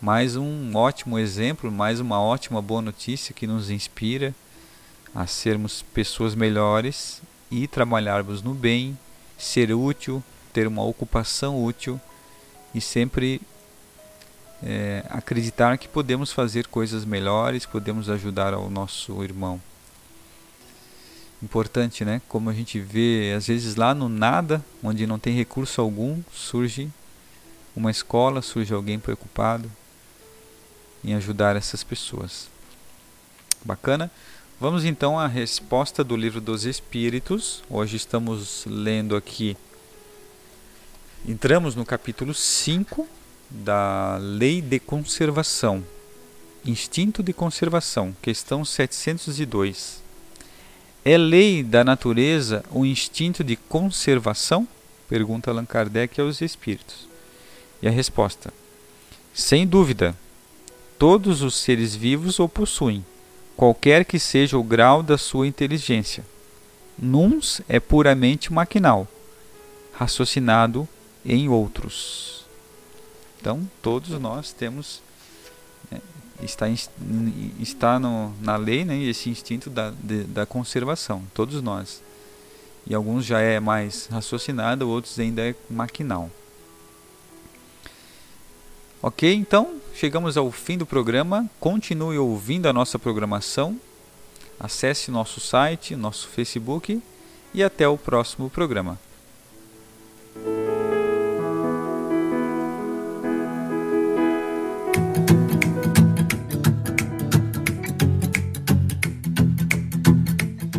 Mais 0.02 0.38
um 0.38 0.76
ótimo 0.76 1.20
exemplo, 1.20 1.70
mais 1.70 2.00
uma 2.00 2.22
ótima 2.22 2.62
boa 2.62 2.82
notícia 2.82 3.34
que 3.34 3.46
nos 3.46 3.70
inspira 3.70 4.34
a 5.14 5.28
sermos 5.28 5.82
pessoas 5.94 6.36
melhores 6.36 7.22
e 7.52 7.68
trabalharmos 7.68 8.42
no 8.42 8.54
bem, 8.54 8.98
ser 9.38 9.74
útil, 9.74 10.24
ter 10.54 10.68
uma 10.68 10.84
ocupação 10.84 11.62
útil 11.62 12.00
e 12.74 12.80
sempre 12.80 13.42
é, 14.64 15.04
acreditar 15.10 15.78
que 15.78 15.88
podemos 15.88 16.32
fazer 16.32 16.68
coisas 16.68 17.06
melhores, 17.06 17.66
podemos 17.66 18.10
ajudar 18.10 18.54
ao 18.54 18.70
nosso 18.70 19.24
irmão. 19.24 19.62
Importante, 21.42 22.04
né? 22.04 22.22
Como 22.28 22.50
a 22.50 22.54
gente 22.54 22.80
vê, 22.80 23.34
às 23.36 23.48
vezes 23.48 23.76
lá 23.76 23.94
no 23.94 24.10
nada, 24.10 24.64
onde 24.84 25.08
não 25.08 25.18
tem 25.18 25.34
recurso 25.34 25.80
algum, 25.80 26.22
surge 26.34 26.90
uma 27.76 27.90
escola, 27.90 28.42
surge 28.42 28.74
alguém 28.74 29.00
preocupado 29.00 29.72
em 31.04 31.14
ajudar 31.14 31.56
essas 31.56 31.82
pessoas. 31.82 32.50
Bacana? 33.64 34.12
Vamos 34.60 34.84
então 34.84 35.18
à 35.18 35.28
resposta 35.28 36.04
do 36.04 36.18
livro 36.18 36.42
dos 36.42 36.66
Espíritos. 36.66 37.64
Hoje 37.70 37.96
estamos 37.96 38.66
lendo 38.66 39.16
aqui. 39.16 39.56
Entramos 41.26 41.76
no 41.76 41.86
capítulo 41.86 42.34
5 42.34 43.08
da 43.50 44.18
Lei 44.22 44.62
de 44.62 44.80
Conservação. 44.80 45.84
Instinto 46.66 47.24
de 47.24 47.34
conservação, 47.34 48.16
questão 48.22 48.64
702. 48.64 50.04
É 51.04 51.18
lei 51.18 51.64
da 51.64 51.84
natureza 51.84 52.64
o 52.70 52.86
instinto 52.86 53.44
de 53.44 53.56
conservação? 53.56 54.68
Pergunta 55.08 55.50
Allan 55.50 55.66
Kardec 55.66 56.20
aos 56.20 56.42
espíritos. 56.42 57.08
E 57.82 57.88
a 57.88 57.92
resposta: 57.92 58.54
Sem 59.34 59.66
dúvida, 59.66 60.16
todos 61.00 61.42
os 61.42 61.56
seres 61.56 61.96
vivos 61.96 62.40
o 62.40 62.50
possuem 62.50 63.04
qualquer 63.56 64.06
que 64.06 64.20
seja 64.20 64.58
o 64.58 64.64
grau 64.64 65.02
da 65.02 65.18
sua 65.18 65.48
inteligência. 65.48 66.24
Nuns 66.98 67.62
é 67.68 67.80
puramente 67.80 68.54
maquinal, 68.54 69.08
raciocinado 69.94 70.88
em 71.26 71.50
outros. 71.50 72.39
Então, 73.40 73.68
todos 73.82 74.10
nós 74.20 74.52
temos 74.52 75.02
né, 75.90 76.00
está 76.42 76.68
está 77.60 78.00
no, 78.00 78.34
na 78.42 78.58
lei, 78.58 78.84
né, 78.84 79.02
esse 79.04 79.30
instinto 79.30 79.70
da, 79.70 79.92
de, 79.92 80.24
da 80.26 80.46
conservação, 80.46 81.24
todos 81.34 81.62
nós. 81.62 82.02
E 82.86 82.94
alguns 82.94 83.26
já 83.26 83.40
é 83.40 83.60
mais 83.60 84.08
raciocinado, 84.08 84.90
outros 84.90 85.18
ainda 85.20 85.42
é 85.42 85.56
maquinal. 85.70 86.30
Ok, 89.02 89.34
então 89.34 89.80
chegamos 89.94 90.36
ao 90.36 90.52
fim 90.52 90.78
do 90.78 90.86
programa. 90.86 91.50
Continue 91.60 92.18
ouvindo 92.18 92.68
a 92.68 92.74
nossa 92.74 93.00
programação. 93.00 93.80
Acesse 94.60 95.10
nosso 95.10 95.40
site, 95.40 95.96
nosso 95.96 96.28
Facebook 96.28 97.02
e 97.54 97.64
até 97.64 97.88
o 97.88 97.98
próximo 97.98 98.50
programa. 98.50 99.00